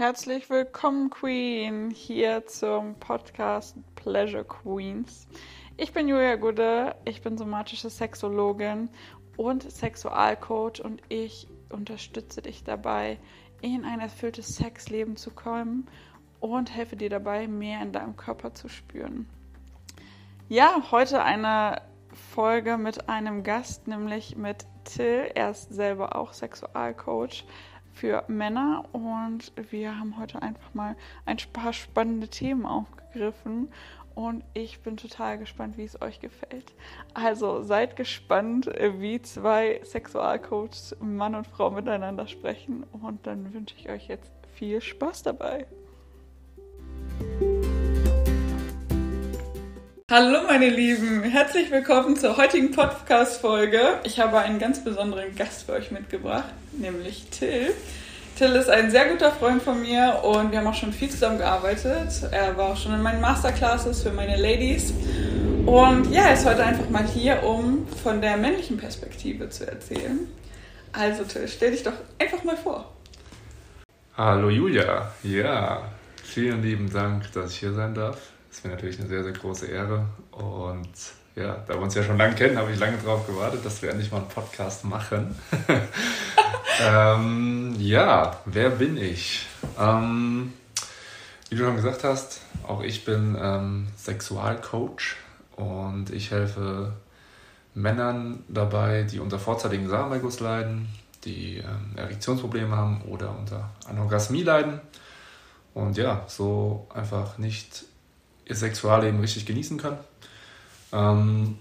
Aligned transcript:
Herzlich 0.00 0.48
willkommen, 0.48 1.10
Queen, 1.10 1.90
hier 1.90 2.46
zum 2.46 2.94
Podcast 2.94 3.76
Pleasure 3.96 4.46
Queens. 4.46 5.28
Ich 5.76 5.92
bin 5.92 6.08
Julia 6.08 6.36
Gude, 6.36 6.96
ich 7.04 7.20
bin 7.20 7.36
somatische 7.36 7.90
Sexologin 7.90 8.88
und 9.36 9.70
Sexualcoach 9.70 10.82
und 10.82 11.02
ich 11.10 11.48
unterstütze 11.68 12.40
dich 12.40 12.64
dabei, 12.64 13.18
in 13.60 13.84
ein 13.84 14.00
erfülltes 14.00 14.56
Sexleben 14.56 15.16
zu 15.16 15.32
kommen 15.32 15.86
und 16.40 16.74
helfe 16.74 16.96
dir 16.96 17.10
dabei, 17.10 17.46
mehr 17.46 17.82
in 17.82 17.92
deinem 17.92 18.16
Körper 18.16 18.54
zu 18.54 18.70
spüren. 18.70 19.28
Ja, 20.48 20.82
heute 20.90 21.22
eine 21.22 21.82
Folge 22.32 22.78
mit 22.78 23.10
einem 23.10 23.42
Gast, 23.42 23.86
nämlich 23.86 24.34
mit 24.34 24.64
Till. 24.84 25.30
Er 25.34 25.50
ist 25.50 25.74
selber 25.74 26.16
auch 26.16 26.32
Sexualcoach 26.32 27.44
für 27.92 28.24
Männer 28.28 28.84
und 28.92 29.52
wir 29.70 29.98
haben 29.98 30.18
heute 30.18 30.42
einfach 30.42 30.74
mal 30.74 30.96
ein 31.26 31.38
paar 31.52 31.72
spannende 31.72 32.28
Themen 32.28 32.66
aufgegriffen 32.66 33.68
und 34.14 34.44
ich 34.54 34.80
bin 34.80 34.96
total 34.96 35.38
gespannt, 35.38 35.78
wie 35.78 35.84
es 35.84 36.00
euch 36.02 36.20
gefällt. 36.20 36.74
Also 37.14 37.62
seid 37.62 37.96
gespannt, 37.96 38.66
wie 38.66 39.22
zwei 39.22 39.80
Sexualcoaches, 39.84 40.96
Mann 41.00 41.34
und 41.34 41.46
Frau, 41.46 41.70
miteinander 41.70 42.26
sprechen 42.26 42.84
und 42.92 43.26
dann 43.26 43.54
wünsche 43.54 43.76
ich 43.78 43.88
euch 43.88 44.08
jetzt 44.08 44.32
viel 44.54 44.80
Spaß 44.80 45.22
dabei. 45.22 45.66
Hallo 50.10 50.40
meine 50.44 50.68
Lieben, 50.68 51.22
herzlich 51.22 51.70
willkommen 51.70 52.16
zur 52.16 52.36
heutigen 52.36 52.72
Podcast-Folge. 52.72 54.00
Ich 54.02 54.18
habe 54.18 54.40
einen 54.40 54.58
ganz 54.58 54.82
besonderen 54.82 55.36
Gast 55.36 55.66
für 55.66 55.74
euch 55.74 55.92
mitgebracht, 55.92 56.52
nämlich 56.72 57.28
Till. 57.30 57.72
Till 58.34 58.56
ist 58.56 58.68
ein 58.68 58.90
sehr 58.90 59.08
guter 59.08 59.30
Freund 59.30 59.62
von 59.62 59.80
mir 59.80 60.18
und 60.24 60.50
wir 60.50 60.58
haben 60.58 60.66
auch 60.66 60.74
schon 60.74 60.92
viel 60.92 61.10
zusammen 61.10 61.38
gearbeitet. 61.38 62.08
Er 62.32 62.56
war 62.56 62.70
auch 62.70 62.76
schon 62.76 62.92
in 62.92 63.02
meinen 63.02 63.20
Masterclasses 63.20 64.02
für 64.02 64.10
meine 64.10 64.36
Ladies. 64.36 64.92
Und 65.64 66.10
ja, 66.10 66.22
er 66.22 66.34
ist 66.34 66.44
heute 66.44 66.64
einfach 66.64 66.90
mal 66.90 67.06
hier, 67.06 67.44
um 67.44 67.86
von 68.02 68.20
der 68.20 68.36
männlichen 68.36 68.78
Perspektive 68.78 69.48
zu 69.48 69.70
erzählen. 69.70 70.26
Also 70.92 71.22
Till, 71.22 71.46
stell 71.46 71.70
dich 71.70 71.84
doch 71.84 71.94
einfach 72.18 72.42
mal 72.42 72.56
vor. 72.56 72.90
Hallo 74.16 74.50
Julia, 74.50 75.12
ja, 75.22 75.84
vielen 76.24 76.64
lieben 76.64 76.92
Dank, 76.92 77.30
dass 77.30 77.52
ich 77.52 77.60
hier 77.60 77.74
sein 77.74 77.94
darf. 77.94 78.18
Das 78.50 78.64
wäre 78.64 78.74
natürlich 78.74 78.98
eine 78.98 79.08
sehr, 79.08 79.22
sehr 79.22 79.32
große 79.32 79.66
Ehre. 79.66 80.06
Und 80.32 80.90
ja, 81.36 81.64
da 81.68 81.74
wir 81.74 81.80
uns 81.80 81.94
ja 81.94 82.02
schon 82.02 82.18
lange 82.18 82.34
kennen, 82.34 82.58
habe 82.58 82.72
ich 82.72 82.80
lange 82.80 82.98
darauf 82.98 83.26
gewartet, 83.26 83.64
dass 83.64 83.80
wir 83.80 83.90
endlich 83.90 84.10
mal 84.10 84.18
einen 84.18 84.28
Podcast 84.28 84.84
machen. 84.84 85.36
ähm, 86.82 87.76
ja, 87.78 88.40
wer 88.46 88.70
bin 88.70 88.96
ich? 88.96 89.46
Ähm, 89.78 90.52
wie 91.48 91.54
du 91.54 91.64
schon 91.64 91.76
gesagt 91.76 92.02
hast, 92.02 92.40
auch 92.66 92.82
ich 92.82 93.04
bin 93.04 93.38
ähm, 93.40 93.86
Sexualcoach 93.96 95.16
und 95.54 96.10
ich 96.10 96.32
helfe 96.32 96.92
Männern 97.74 98.42
dabei, 98.48 99.04
die 99.04 99.20
unter 99.20 99.38
vorzeitigen 99.38 99.88
Samenerguss 99.88 100.40
leiden, 100.40 100.88
die 101.24 101.58
ähm, 101.58 101.92
Erektionsprobleme 101.96 102.76
haben 102.76 103.02
oder 103.02 103.30
unter 103.38 103.70
Anorgasmie 103.88 104.42
leiden 104.42 104.80
und 105.72 105.96
ja, 105.96 106.24
so 106.26 106.88
einfach 106.92 107.38
nicht 107.38 107.84
ihr 108.50 108.56
Sexualleben 108.56 109.20
richtig 109.20 109.46
genießen 109.46 109.78
können. 109.78 109.98
Ähm, 110.92 111.58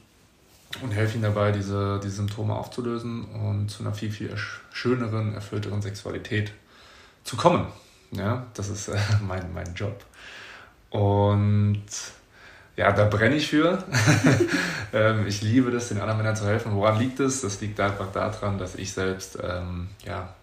und 0.81 0.91
helfe 0.91 1.15
ihnen 1.15 1.23
dabei, 1.23 1.51
diese, 1.51 1.99
diese 2.03 2.17
Symptome 2.17 2.53
aufzulösen 2.53 3.25
und 3.25 3.69
zu 3.69 3.83
einer 3.83 3.93
viel, 3.93 4.11
viel 4.11 4.35
schöneren, 4.71 5.33
erfüllteren 5.33 5.81
Sexualität 5.81 6.51
zu 7.23 7.37
kommen. 7.37 7.67
Ja, 8.11 8.45
das 8.53 8.69
ist 8.69 8.87
äh, 8.89 8.97
mein, 9.27 9.53
mein 9.53 9.73
Job. 9.73 10.03
Und 10.89 11.83
ja, 12.75 12.91
da 12.91 13.05
brenne 13.05 13.35
ich 13.35 13.49
für. 13.49 13.83
ähm, 14.93 15.27
ich 15.27 15.41
liebe 15.41 15.71
das, 15.71 15.89
den 15.89 15.99
anderen 15.99 16.17
Männern 16.17 16.35
zu 16.35 16.45
helfen. 16.45 16.73
Woran 16.75 16.99
liegt 16.99 17.19
es? 17.19 17.41
Das 17.41 17.61
liegt 17.61 17.79
einfach 17.79 18.11
daran, 18.11 18.57
dass 18.57 18.75
ich 18.75 18.93
selbst 18.93 19.37
ähm, 19.43 19.89
ja, 20.05 20.33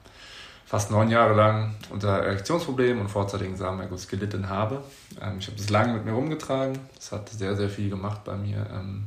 fast 0.67 0.91
neun 0.91 1.09
Jahre 1.09 1.35
lang 1.35 1.77
unter 1.91 2.19
Erektionsproblemen 2.19 3.01
und 3.01 3.09
vorzeitigen 3.09 3.57
Samenerguss 3.57 4.09
gelitten 4.09 4.49
habe. 4.49 4.83
Ähm, 5.23 5.39
ich 5.39 5.47
habe 5.47 5.57
das 5.57 5.71
lange 5.71 5.95
mit 5.95 6.05
mir 6.05 6.13
rumgetragen. 6.13 6.79
Das 6.97 7.13
hat 7.13 7.29
sehr, 7.31 7.57
sehr 7.57 7.71
viel 7.71 7.89
gemacht 7.89 8.25
bei 8.25 8.37
mir 8.37 8.67
ähm, 8.75 9.07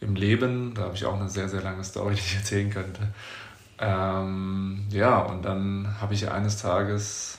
im 0.00 0.14
Leben. 0.14 0.74
Da 0.74 0.82
habe 0.82 0.94
ich 0.94 1.06
auch 1.06 1.18
eine 1.18 1.30
sehr, 1.30 1.48
sehr 1.48 1.62
lange 1.62 1.82
Story, 1.82 2.14
die 2.14 2.20
ich 2.20 2.36
erzählen 2.36 2.70
könnte. 2.70 3.08
Ähm, 3.78 4.86
ja, 4.90 5.20
und 5.20 5.44
dann 5.44 5.96
habe 6.00 6.14
ich 6.14 6.30
eines 6.30 6.60
Tages 6.60 7.38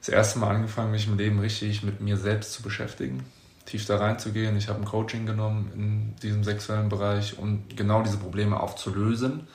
das 0.00 0.10
erste 0.10 0.38
Mal 0.38 0.54
angefangen, 0.54 0.90
mich 0.90 1.06
im 1.06 1.16
Leben 1.16 1.38
richtig 1.40 1.82
mit 1.82 2.00
mir 2.00 2.16
selbst 2.16 2.52
zu 2.52 2.62
beschäftigen, 2.62 3.24
tief 3.66 3.86
da 3.86 3.96
reinzugehen. 3.96 4.56
Ich 4.56 4.68
habe 4.68 4.80
ein 4.80 4.86
Coaching 4.86 5.26
genommen 5.26 5.70
in 5.74 6.16
diesem 6.22 6.44
sexuellen 6.44 6.88
Bereich, 6.90 7.38
um 7.38 7.64
genau 7.74 8.02
diese 8.02 8.16
Probleme 8.18 8.60
aufzulösen. 8.60 9.48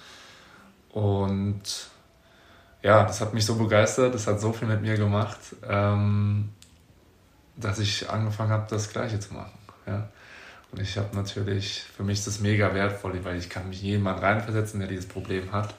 Und 0.90 1.90
ja, 2.86 3.04
das 3.04 3.20
hat 3.20 3.34
mich 3.34 3.44
so 3.44 3.56
begeistert, 3.56 4.14
das 4.14 4.28
hat 4.28 4.40
so 4.40 4.54
viel 4.54 4.68
mit 4.68 4.80
mir 4.84 4.96
gemacht, 4.96 5.40
ähm, 5.68 6.50
dass 7.56 7.80
ich 7.80 8.08
angefangen 8.12 8.52
habe, 8.52 8.68
das 8.70 8.92
Gleiche 8.92 9.20
zu 9.20 9.34
machen. 9.34 9.58
Ja. 9.88 10.08
Und 10.72 10.82
ich 10.82 10.96
habe 10.96 11.16
natürlich, 11.16 11.82
für 11.82 12.04
mich 12.04 12.20
ist 12.20 12.28
das 12.28 12.42
mega 12.42 12.76
wertvoll, 12.76 13.20
weil 13.24 13.38
ich 13.38 13.50
kann 13.50 13.70
mich 13.70 13.84
in 13.84 14.04
Mann 14.04 14.20
reinversetzen, 14.20 14.80
der 14.80 14.88
dieses 14.88 15.08
Problem 15.08 15.52
hat. 15.52 15.74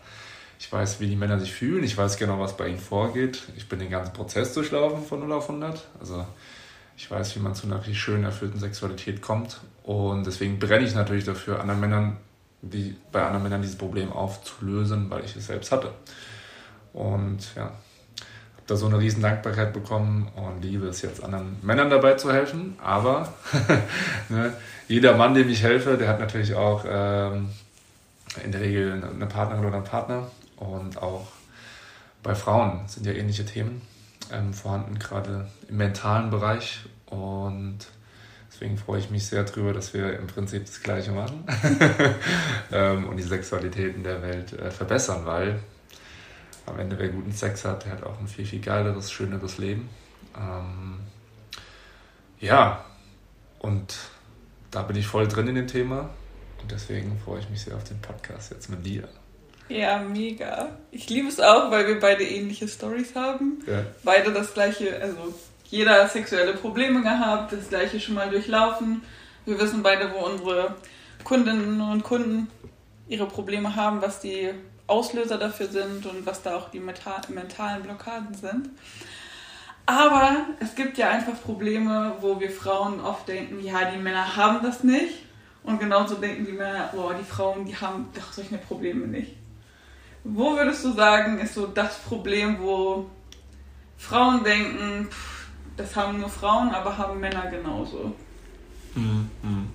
Ich 0.59 0.73
weiß, 0.73 0.99
wie 0.99 1.07
die 1.07 1.15
Männer 1.15 1.39
sich 1.39 1.53
fühlen, 1.53 1.85
ich 1.85 1.97
weiß 1.97 2.17
genau, 2.17 2.41
was 2.41 2.57
bei 2.57 2.67
ihnen 2.67 2.81
vorgeht. 2.81 3.41
Ich 3.57 3.69
bin 3.69 3.79
den 3.79 3.91
ganzen 3.91 4.13
Prozess 4.13 4.53
durchlaufen 4.55 5.05
von 5.05 5.21
0 5.21 5.33
auf 5.33 5.49
100. 5.49 5.87
Also 6.01 6.27
ich 6.97 7.09
weiß, 7.09 7.37
wie 7.37 7.41
man 7.41 7.55
zu 7.55 7.69
einer 7.69 7.85
schönen, 7.85 8.25
erfüllten 8.25 8.59
Sexualität 8.59 9.23
kommt. 9.23 9.61
Und 9.85 10.27
deswegen 10.27 10.59
brenne 10.59 10.85
ich 10.85 10.95
natürlich 10.97 11.25
dafür, 11.25 11.61
anderen 11.61 11.79
Männern, 11.79 12.17
die, 12.63 12.97
bei 13.13 13.23
anderen 13.23 13.45
Männern 13.45 13.63
dieses 13.63 13.79
Problem 13.79 14.11
aufzulösen, 14.11 15.09
weil 15.09 15.25
ich 15.25 15.37
es 15.37 15.47
selbst 15.47 15.71
hatte. 15.71 15.93
Und 16.97 17.55
ja, 17.55 17.65
habe 17.65 18.67
da 18.67 18.77
so 18.77 18.87
eine 18.87 18.99
riesen 18.99 19.23
Dankbarkeit 19.23 19.73
bekommen 19.73 20.29
und 20.35 20.63
liebe 20.63 20.87
es 20.87 21.03
jetzt 21.03 21.23
anderen 21.23 21.57
Männern 21.63 21.91
dabei 21.91 22.15
zu 22.15 22.33
helfen. 22.33 22.77
Aber 22.83 23.33
ne, 24.29 24.53
jeder 24.89 25.17
Mann, 25.17 25.35
dem 25.35 25.49
ich 25.49 25.63
helfe, 25.63 25.97
der 25.97 26.09
hat 26.09 26.19
natürlich 26.19 26.55
auch 26.55 26.85
ähm, 26.89 27.51
in 28.43 28.51
der 28.51 28.63
Regel 28.63 29.05
eine 29.05 29.27
Partnerin 29.27 29.65
oder 29.65 29.77
einen 29.77 29.85
Partner. 29.85 30.27
Und 30.57 31.01
auch 31.03 31.29
bei 32.23 32.35
Frauen 32.35 32.81
sind 32.87 33.05
ja 33.05 33.13
ähnliche 33.13 33.45
Themen 33.45 33.83
ähm, 34.33 34.55
vorhanden, 34.55 34.99
gerade 34.99 35.49
im 35.69 35.77
mentalen 35.77 36.31
Bereich. 36.31 36.87
Und 37.07 37.87
Deswegen 38.57 38.79
freue 38.79 39.01
ich 39.01 39.11
mich 39.11 39.27
sehr 39.27 39.45
darüber, 39.45 39.75
dass 39.75 39.93
wir 39.93 40.19
im 40.19 40.29
Prinzip 40.29 40.65
das 40.65 40.83
Gleiche 40.83 41.13
machen 41.13 41.45
ähm, 42.73 43.07
und 43.07 43.19
die 43.19 43.23
Sexualität 43.23 43.95
in 43.95 44.03
der 44.03 44.23
Welt 44.23 44.55
äh, 44.55 44.71
verbessern, 44.71 45.27
weil 45.27 45.59
am 46.67 46.79
Ende, 46.79 46.99
wer 46.99 47.09
guten 47.09 47.33
Sex 47.33 47.65
hat, 47.65 47.85
der 47.85 47.93
hat 47.93 48.03
auch 48.03 48.19
ein 48.19 48.29
viel, 48.29 48.45
viel 48.45 48.61
geileres, 48.61 49.11
schöneres 49.11 49.59
Leben. 49.59 49.89
Ähm, 50.37 51.01
ja, 52.41 52.85
und 53.59 53.97
da 54.71 54.83
bin 54.83 54.97
ich 54.97 55.07
voll 55.07 55.27
drin 55.29 55.49
in 55.49 55.55
dem 55.55 55.69
Thema 55.69 56.11
und 56.61 56.71
deswegen 56.71 57.19
freue 57.25 57.41
ich 57.41 57.49
mich 57.49 57.63
sehr 57.63 57.77
auf 57.77 57.85
den 57.85 58.01
Podcast 58.01 58.51
jetzt 58.51 58.69
mit 58.69 58.85
dir. 58.85 59.09
Ja, 59.69 59.99
mega. 59.99 60.69
Ich 60.91 61.09
liebe 61.09 61.29
es 61.29 61.41
auch, 61.41 61.71
weil 61.71 61.87
wir 61.89 61.99
beide 61.99 62.25
ähnliche 62.25 62.69
Stories 62.69 63.15
haben. 63.15 63.65
Ja. 63.67 63.85
Beide 64.05 64.33
das 64.33 64.55
gleiche, 64.55 65.01
also 65.01 65.35
jeder 65.65 66.03
hat 66.03 66.13
sexuelle 66.13 66.55
Probleme 66.55 67.03
gehabt, 67.03 67.53
das 67.53 67.69
gleiche 67.69 67.99
schon 67.99 68.15
mal 68.15 68.31
durchlaufen. 68.31 69.03
Wir 69.45 69.59
wissen 69.59 69.83
beide, 69.83 70.13
wo 70.13 70.25
unsere 70.25 70.77
Kundinnen 71.25 71.81
und 71.81 72.05
Kunden 72.05 72.49
ihre 73.09 73.27
Probleme 73.27 73.75
haben, 73.75 74.01
was 74.03 74.21
die 74.21 74.51
Auslöser 74.87 75.39
dafür 75.39 75.69
sind 75.69 76.07
und 76.07 76.27
was 76.27 76.43
da 76.43 76.57
auch 76.57 76.71
die 76.71 76.81
mentalen 76.81 77.83
Blockaden 77.83 78.35
sind. 78.35 78.71
Aber 79.87 80.47
es 80.59 80.75
gibt 80.75 80.99
ja 80.99 81.11
einfach 81.11 81.41
Probleme, 81.41 82.17
wo 82.21 82.41
wir 82.41 82.51
Frauen 82.51 83.01
oft 83.01 83.29
denken, 83.29 83.61
ja, 83.63 83.91
die 83.91 83.99
Männer 83.99 84.37
haben 84.37 84.63
das 84.63 84.83
nicht. 84.83 85.15
Und 85.63 85.81
genauso 85.81 86.17
denken 86.17 86.45
die 86.45 86.53
Männer, 86.53 86.91
boah, 86.93 87.15
die 87.15 87.25
Frauen, 87.25 87.65
die 87.65 87.77
haben 87.77 88.09
doch 88.15 88.33
solche 88.33 88.59
Probleme 88.59 89.07
nicht. 89.07 89.37
Wo 90.25 90.57
würdest 90.57 90.85
du 90.85 90.93
sagen, 90.93 91.39
ist 91.39 91.55
so 91.55 91.67
das 91.67 91.99
Problem, 91.99 92.59
wo 92.61 93.09
Frauen 93.97 94.43
denken, 94.43 95.09
pff, 95.09 95.47
das 95.77 95.95
haben 95.95 96.19
nur 96.21 96.29
Frauen, 96.29 96.71
aber 96.71 96.99
haben 96.99 97.21
Männer 97.21 97.47
genauso? 97.49 98.13
Mm, 98.95 99.29
mm. 99.43 99.73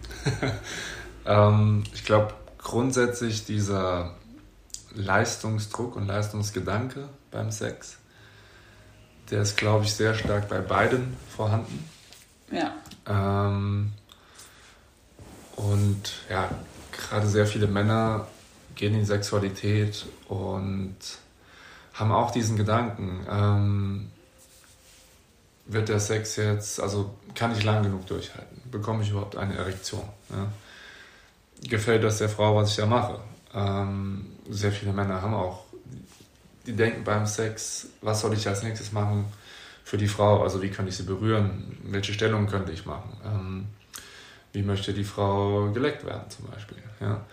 ähm, 1.25 1.84
ich 1.94 2.04
glaube, 2.04 2.34
grundsätzlich 2.58 3.46
dieser 3.46 4.16
Leistungsdruck 4.95 5.95
und 5.95 6.07
Leistungsgedanke 6.07 7.09
beim 7.31 7.51
Sex. 7.51 7.97
Der 9.29 9.41
ist, 9.41 9.57
glaube 9.57 9.85
ich, 9.85 9.93
sehr 9.93 10.13
stark 10.13 10.49
bei 10.49 10.59
beiden 10.59 11.15
vorhanden. 11.35 11.89
Ja. 12.51 12.73
Ähm, 13.07 13.93
und 15.55 16.13
ja, 16.29 16.49
gerade 16.91 17.27
sehr 17.27 17.47
viele 17.47 17.67
Männer 17.67 18.27
gehen 18.75 18.93
in 18.93 18.99
die 18.99 19.05
Sexualität 19.05 20.05
und 20.27 20.97
haben 21.93 22.11
auch 22.11 22.31
diesen 22.31 22.57
Gedanken. 22.57 23.25
Ähm, 23.29 24.11
wird 25.65 25.89
der 25.89 25.99
Sex 25.99 26.35
jetzt, 26.35 26.79
also 26.79 27.13
kann 27.35 27.53
ich 27.53 27.63
lang 27.63 27.83
genug 27.83 28.05
durchhalten? 28.07 28.61
Bekomme 28.69 29.03
ich 29.03 29.11
überhaupt 29.11 29.38
eine 29.38 29.55
Erektion? 29.55 30.03
Ja? 30.29 30.47
Gefällt 31.69 32.03
das 32.03 32.17
der 32.17 32.29
Frau, 32.29 32.55
was 32.55 32.71
ich 32.71 32.75
da 32.77 32.85
mache? 32.85 33.19
Ähm, 33.53 34.25
sehr 34.51 34.71
viele 34.71 34.94
Männer 34.94 35.21
haben 35.21 35.33
auch, 35.33 35.65
die 36.65 36.75
denken 36.75 37.03
beim 37.03 37.25
Sex, 37.25 37.88
was 38.01 38.21
soll 38.21 38.33
ich 38.33 38.48
als 38.48 38.63
nächstes 38.63 38.92
machen 38.92 39.25
für 39.83 39.98
die 39.98 40.07
Frau? 40.07 40.44
Also 40.44 40.62
wie 40.62 40.69
könnte 40.69 40.89
ich 40.89 40.98
sie 40.98 41.03
berühren? 41.03 41.77
Welche 41.83 42.13
Stellung 42.13 42.48
könnte 42.48 42.71
ich 42.71 42.86
machen? 42.86 43.18
Ähm, 43.25 43.65
wie 44.53 44.62
möchte 44.62 44.94
die 44.94 45.03
Frau 45.03 45.71
geleckt 45.71 46.06
werden 46.06 46.30
zum 46.30 46.48
Beispiel? 46.48 46.77
Ja? 47.00 47.25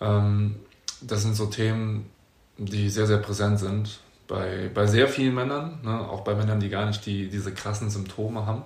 Ähm, 0.00 0.56
das 1.00 1.22
sind 1.22 1.34
so 1.34 1.46
Themen, 1.46 2.10
die 2.58 2.90
sehr, 2.90 3.06
sehr 3.06 3.18
präsent 3.18 3.60
sind 3.60 4.00
bei, 4.26 4.70
bei 4.74 4.86
sehr 4.86 5.08
vielen 5.08 5.34
Männern, 5.34 5.78
ne? 5.82 6.00
auch 6.08 6.22
bei 6.22 6.34
Männern, 6.34 6.60
die 6.60 6.68
gar 6.68 6.86
nicht 6.86 7.06
die, 7.06 7.28
diese 7.28 7.54
krassen 7.54 7.88
Symptome 7.88 8.44
haben, 8.44 8.64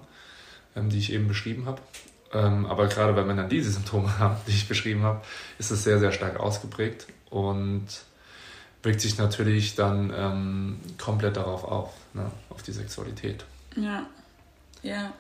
ähm, 0.75 0.89
die 0.89 0.99
ich 0.99 1.13
eben 1.13 1.29
beschrieben 1.29 1.67
habe. 1.67 1.81
Ähm, 2.33 2.65
aber 2.67 2.89
gerade 2.89 3.13
bei 3.13 3.23
Männern, 3.23 3.49
die 3.49 3.59
diese 3.59 3.73
Symptome 3.73 4.09
haben, 4.19 4.37
die 4.47 4.53
ich 4.53 4.67
beschrieben 4.67 5.03
habe, 5.03 5.21
ist 5.59 5.71
es 5.71 5.85
sehr, 5.85 5.99
sehr 5.99 6.11
stark 6.11 6.41
ausgeprägt 6.41 7.07
und 7.33 7.87
wirkt 8.83 9.01
sich 9.01 9.19
natürlich 9.19 9.75
dann 9.75 10.13
ähm, 10.17 10.81
komplett 10.99 11.37
darauf 11.37 11.65
auf, 11.65 11.91
ne? 12.15 12.31
auf 12.51 12.63
die 12.63 12.73
Sexualität. 12.73 13.45
Ja, 13.77 14.07
ja. 14.83 15.13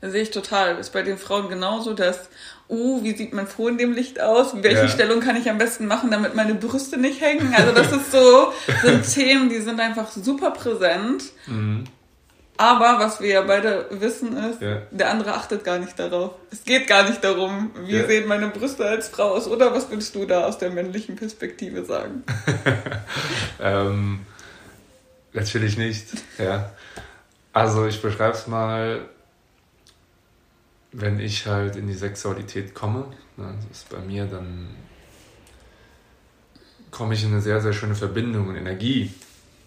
Das 0.00 0.12
sehe 0.12 0.22
ich 0.22 0.30
total. 0.30 0.78
Ist 0.78 0.92
bei 0.92 1.02
den 1.02 1.16
Frauen 1.16 1.48
genauso, 1.48 1.94
dass, 1.94 2.28
uh, 2.68 3.02
wie 3.02 3.16
sieht 3.16 3.32
mein 3.32 3.46
Po 3.46 3.68
in 3.68 3.78
dem 3.78 3.92
Licht 3.92 4.20
aus? 4.20 4.52
Welche 4.54 4.82
ja. 4.82 4.88
Stellung 4.88 5.20
kann 5.20 5.36
ich 5.36 5.48
am 5.48 5.56
besten 5.56 5.86
machen, 5.86 6.10
damit 6.10 6.34
meine 6.34 6.54
Brüste 6.54 6.98
nicht 6.98 7.20
hängen? 7.20 7.54
Also 7.54 7.72
das 7.72 7.92
ist 7.92 8.12
so, 8.12 8.52
sind 8.82 9.10
Themen, 9.10 9.48
die 9.48 9.60
sind 9.60 9.80
einfach 9.80 10.10
super 10.10 10.50
präsent. 10.50 11.24
Mhm. 11.46 11.84
Aber 12.58 12.98
was 12.98 13.20
wir 13.20 13.28
ja 13.28 13.42
beide 13.42 13.86
wissen 13.90 14.36
ist, 14.36 14.62
ja. 14.62 14.82
der 14.90 15.10
andere 15.10 15.34
achtet 15.34 15.64
gar 15.64 15.78
nicht 15.78 15.98
darauf. 15.98 16.32
Es 16.50 16.64
geht 16.64 16.86
gar 16.86 17.08
nicht 17.08 17.22
darum, 17.22 17.70
wie 17.84 17.96
ja. 17.96 18.06
sehen 18.06 18.26
meine 18.26 18.48
Brüste 18.48 18.86
als 18.86 19.08
Frau 19.08 19.34
aus, 19.34 19.46
oder 19.46 19.74
was 19.74 19.90
willst 19.90 20.14
du 20.14 20.24
da 20.24 20.46
aus 20.46 20.58
der 20.58 20.70
männlichen 20.70 21.16
Perspektive 21.16 21.84
sagen? 21.84 22.24
ähm, 23.60 24.20
natürlich 25.32 25.76
nicht, 25.76 26.08
ja. 26.38 26.70
Also 27.52 27.86
ich 27.86 28.00
beschreibe 28.00 28.36
es 28.36 28.46
mal 28.46 29.06
wenn 30.98 31.20
ich 31.20 31.46
halt 31.46 31.76
in 31.76 31.86
die 31.86 31.94
Sexualität 31.94 32.74
komme, 32.74 33.04
ne, 33.36 33.54
das 33.56 33.78
ist 33.78 33.88
bei 33.90 33.98
mir, 33.98 34.24
dann 34.24 34.68
komme 36.90 37.14
ich 37.14 37.22
in 37.22 37.32
eine 37.32 37.42
sehr, 37.42 37.60
sehr 37.60 37.74
schöne 37.74 37.94
Verbindung 37.94 38.48
und 38.48 38.56
Energie 38.56 39.12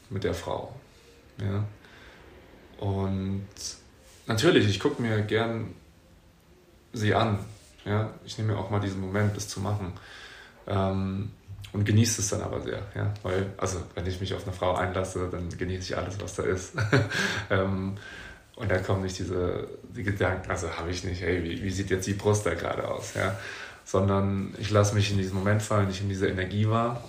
mit 0.09 0.23
der 0.23 0.33
Frau. 0.33 0.73
Ja? 1.37 1.63
Und 2.79 3.45
natürlich, 4.27 4.67
ich 4.67 4.79
gucke 4.79 5.01
mir 5.01 5.21
gern 5.21 5.73
sie 6.93 7.13
an. 7.13 7.39
Ja? 7.85 8.09
Ich 8.25 8.37
nehme 8.37 8.53
mir 8.53 8.59
auch 8.59 8.69
mal 8.69 8.79
diesen 8.79 9.01
Moment, 9.01 9.35
das 9.35 9.47
zu 9.47 9.59
machen. 9.59 9.93
Ähm, 10.67 11.31
und 11.71 11.85
genieße 11.85 12.21
es 12.21 12.29
dann 12.29 12.41
aber 12.41 12.61
sehr. 12.61 12.81
Ja? 12.95 13.13
Weil, 13.21 13.53
also, 13.57 13.81
wenn 13.95 14.07
ich 14.07 14.19
mich 14.19 14.33
auf 14.33 14.43
eine 14.43 14.53
Frau 14.53 14.75
einlasse, 14.75 15.29
dann 15.31 15.49
genieße 15.49 15.93
ich 15.93 15.97
alles, 15.97 16.19
was 16.21 16.35
da 16.35 16.43
ist. 16.43 16.73
ähm, 17.49 17.97
und 18.55 18.69
da 18.69 18.77
kommen 18.79 19.03
nicht 19.03 19.19
diese 19.19 19.67
die 19.95 20.03
Gedanken, 20.03 20.49
also 20.51 20.69
habe 20.69 20.91
ich 20.91 21.03
nicht, 21.03 21.21
hey, 21.21 21.43
wie, 21.43 21.63
wie 21.63 21.69
sieht 21.69 21.89
jetzt 21.89 22.07
die 22.07 22.13
Brust 22.13 22.45
da 22.45 22.53
gerade 22.53 22.87
aus? 22.87 23.13
Ja? 23.13 23.37
Sondern 23.85 24.53
ich 24.57 24.69
lasse 24.69 24.95
mich 24.95 25.11
in 25.11 25.17
diesen 25.17 25.35
Moment 25.35 25.61
fallen, 25.61 25.89
ich 25.89 26.01
in 26.01 26.09
dieser 26.09 26.29
Energie 26.29 26.67
war 26.67 27.03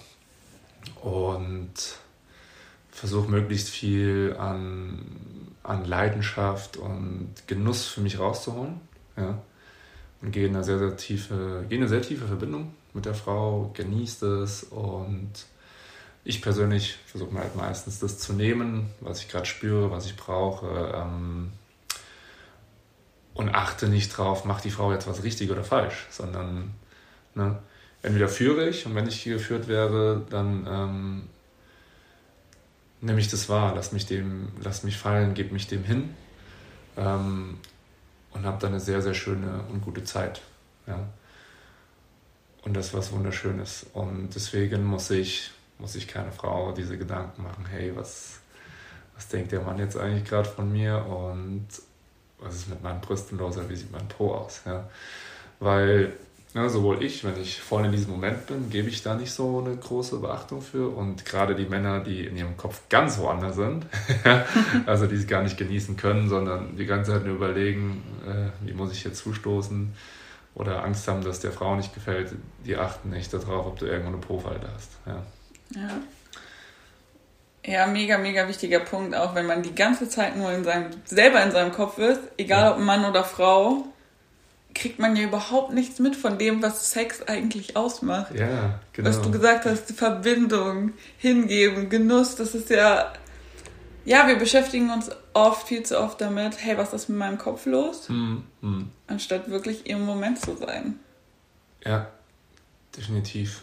und 1.03 1.73
versuche 2.91 3.31
möglichst 3.31 3.69
viel 3.69 4.37
an, 4.39 5.01
an 5.63 5.85
Leidenschaft 5.85 6.77
und 6.77 7.35
Genuss 7.47 7.87
für 7.87 8.01
mich 8.01 8.19
rauszuholen. 8.19 8.81
Ja? 9.17 9.39
Und 10.23 10.33
gehe 10.33 10.47
in 10.47 10.55
eine 10.55 10.65
sehr, 10.65 10.79
sehr 10.79 10.97
tiefe, 10.97 11.65
gehe 11.69 11.79
in 11.79 11.83
eine 11.83 11.89
sehr 11.89 12.03
tiefe 12.03 12.27
Verbindung 12.27 12.75
mit 12.93 13.07
der 13.07 13.15
Frau, 13.15 13.71
genießt 13.75 14.23
es 14.25 14.65
und 14.65 15.33
ich 16.25 16.43
persönlich 16.43 16.99
versuche 17.07 17.33
mir 17.33 17.41
halt 17.41 17.57
meistens 17.57 17.99
das 18.01 18.19
zu 18.19 18.35
nehmen, 18.35 18.91
was 19.01 19.21
ich 19.21 19.29
gerade 19.29 19.47
spüre, 19.47 19.91
was 19.91 20.07
ich 20.07 20.17
brauche 20.17 20.93
ähm, 20.95 21.53
und 23.33 23.55
achte 23.55 23.89
nicht 23.89 24.17
drauf, 24.17 24.45
macht 24.45 24.65
die 24.65 24.71
Frau 24.71 24.93
jetzt 24.93 25.09
was 25.09 25.23
richtig 25.23 25.51
oder 25.51 25.65
falsch, 25.65 26.07
sondern 26.11 26.75
ne, 27.35 27.59
entweder 28.03 28.29
führe 28.29 28.69
ich 28.69 28.85
und 28.85 28.95
wenn 28.95 29.07
ich 29.07 29.25
geführt 29.25 29.69
werde, 29.69 30.27
dann 30.29 30.67
ähm, 30.69 31.23
nehme 33.01 33.21
ich 33.21 33.29
das 33.29 33.49
wahr, 33.49 33.75
lass 33.75 33.93
mich, 33.93 34.07
dem, 34.07 34.49
lass 34.61 34.83
mich 34.83 34.97
fallen, 34.97 35.35
gebe 35.35 35.53
mich 35.53 35.67
dem 35.67 35.85
hin 35.85 36.15
ähm, 36.97 37.59
und 38.33 38.45
habe 38.45 38.59
dann 38.61 38.73
eine 38.73 38.81
sehr, 38.81 39.03
sehr 39.03 39.15
schöne 39.15 39.65
und 39.71 39.83
gute 39.83 40.05
Zeit. 40.05 40.43
Ja. 40.87 41.09
Und 42.63 42.75
das 42.75 42.89
ist 42.89 42.95
was 42.95 43.13
Wunderschönes. 43.13 43.87
Und 43.95 44.35
deswegen 44.35 44.85
muss 44.85 45.11
ich 45.11 45.53
muss 45.81 45.95
sich 45.95 46.07
keine 46.07 46.31
Frau 46.31 46.73
diese 46.73 46.99
Gedanken 46.99 47.43
machen, 47.43 47.67
hey, 47.67 47.93
was, 47.97 48.41
was 49.17 49.29
denkt 49.29 49.53
der 49.53 49.63
Mann 49.63 49.79
jetzt 49.79 49.97
eigentlich 49.97 50.25
gerade 50.25 50.49
von 50.49 50.71
mir 50.71 51.05
und 51.07 51.67
was 52.39 52.55
ist 52.55 52.69
mit 52.69 52.83
meinen 52.83 53.01
Brüsten 53.01 53.39
los 53.39 53.57
oder 53.57 53.69
wie 53.69 53.77
sieht 53.77 53.91
mein 53.91 54.09
Po 54.09 54.35
aus? 54.35 54.63
Ja? 54.65 54.89
Weil 55.59 56.13
ja, 56.55 56.69
sowohl 56.69 57.03
ich, 57.03 57.23
wenn 57.23 57.41
ich 57.41 57.61
voll 57.61 57.85
in 57.85 57.93
diesem 57.93 58.11
Moment 58.11 58.47
bin, 58.47 58.71
gebe 58.71 58.89
ich 58.89 59.03
da 59.03 59.15
nicht 59.15 59.33
so 59.33 59.61
eine 59.65 59.77
große 59.77 60.19
Beachtung 60.19 60.63
für. 60.63 60.89
Und 60.89 61.25
gerade 61.25 61.55
die 61.55 61.67
Männer, 61.67 62.01
die 62.01 62.25
in 62.25 62.37
ihrem 62.37 62.57
Kopf 62.57 62.83
ganz 62.89 63.19
woanders 63.19 63.55
sind, 63.57 63.87
also 64.87 65.07
die 65.07 65.15
es 65.15 65.29
gar 65.29 65.43
nicht 65.43 65.57
genießen 65.57 65.97
können, 65.97 66.29
sondern 66.29 66.77
die 66.77 66.87
ganze 66.87 67.13
Zeit 67.13 67.25
nur 67.25 67.37
überlegen, 67.37 68.03
äh, 68.27 68.67
wie 68.67 68.73
muss 68.73 68.93
ich 68.93 69.05
jetzt 69.05 69.19
zustoßen 69.19 69.95
oder 70.57 70.83
Angst 70.83 71.07
haben, 71.07 71.23
dass 71.23 71.39
der 71.39 71.53
Frau 71.53 71.77
nicht 71.77 71.95
gefällt, 71.95 72.33
die 72.67 72.77
achten 72.77 73.11
nicht 73.11 73.33
darauf, 73.33 73.67
ob 73.67 73.79
du 73.79 73.87
irgendwo 73.87 74.09
eine 74.09 74.19
Po-Falte 74.19 74.69
hast. 74.75 74.91
Ja. 75.07 75.23
Ja. 75.77 75.91
Ja, 77.63 77.87
mega, 77.87 78.17
mega 78.17 78.49
wichtiger 78.49 78.81
Punkt, 78.81 79.15
auch 79.15 79.35
wenn 79.35 79.47
man 79.47 79.63
die 79.63 79.75
ganze 79.75 80.09
Zeit 80.09 80.37
nur 80.37 80.51
in 80.51 80.65
seinem, 80.65 80.87
selber 81.05 81.43
in 81.43 81.53
seinem 81.53 81.73
Kopf 81.73 81.99
ist, 81.99 82.21
egal 82.39 82.63
ja. 82.63 82.73
ob 82.73 82.79
Mann 82.79 83.05
oder 83.05 83.23
Frau, 83.23 83.85
kriegt 84.75 84.99
man 84.99 85.17
ja 85.17 85.25
überhaupt 85.25 85.73
nichts 85.73 85.99
mit 85.99 86.17
von 86.17 86.39
dem, 86.39 86.63
was 86.63 86.91
Sex 86.91 87.23
eigentlich 87.23 87.77
ausmacht. 87.77 88.35
Ja, 88.35 88.81
genau. 88.93 89.09
Was 89.09 89.23
du 89.23 89.31
gesagt 89.31 89.65
hast, 89.65 89.87
die 89.87 89.95
Verbindung, 89.95 90.93
Hingeben, 91.19 91.89
Genuss, 91.89 92.37
das 92.37 92.55
ist 92.55 92.71
ja, 92.71 93.13
ja, 94.05 94.27
wir 94.27 94.37
beschäftigen 94.37 94.91
uns 94.91 95.11
oft, 95.35 95.69
viel 95.69 95.83
zu 95.83 96.01
oft 96.01 96.21
damit, 96.21 96.65
hey, 96.65 96.77
was 96.79 96.93
ist 96.93 97.09
mit 97.09 97.19
meinem 97.19 97.39
Kopf 97.39 97.67
los? 97.67 98.09
Mhm. 98.09 98.45
Mhm. 98.61 98.91
Anstatt 99.07 99.51
wirklich 99.51 99.87
im 99.87 100.05
Moment 100.05 100.41
zu 100.41 100.57
sein. 100.57 100.99
Ja, 101.85 102.09
definitiv. 102.97 103.63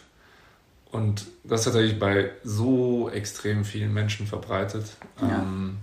Und 0.92 1.28
das 1.44 1.62
ist 1.62 1.66
tatsächlich 1.66 2.00
bei 2.00 2.32
so 2.44 3.10
extrem 3.10 3.66
vielen 3.66 3.94
Menschen 3.94 4.26
verbreitet. 4.26 4.86
Ja. 5.22 5.40
Ähm, 5.40 5.78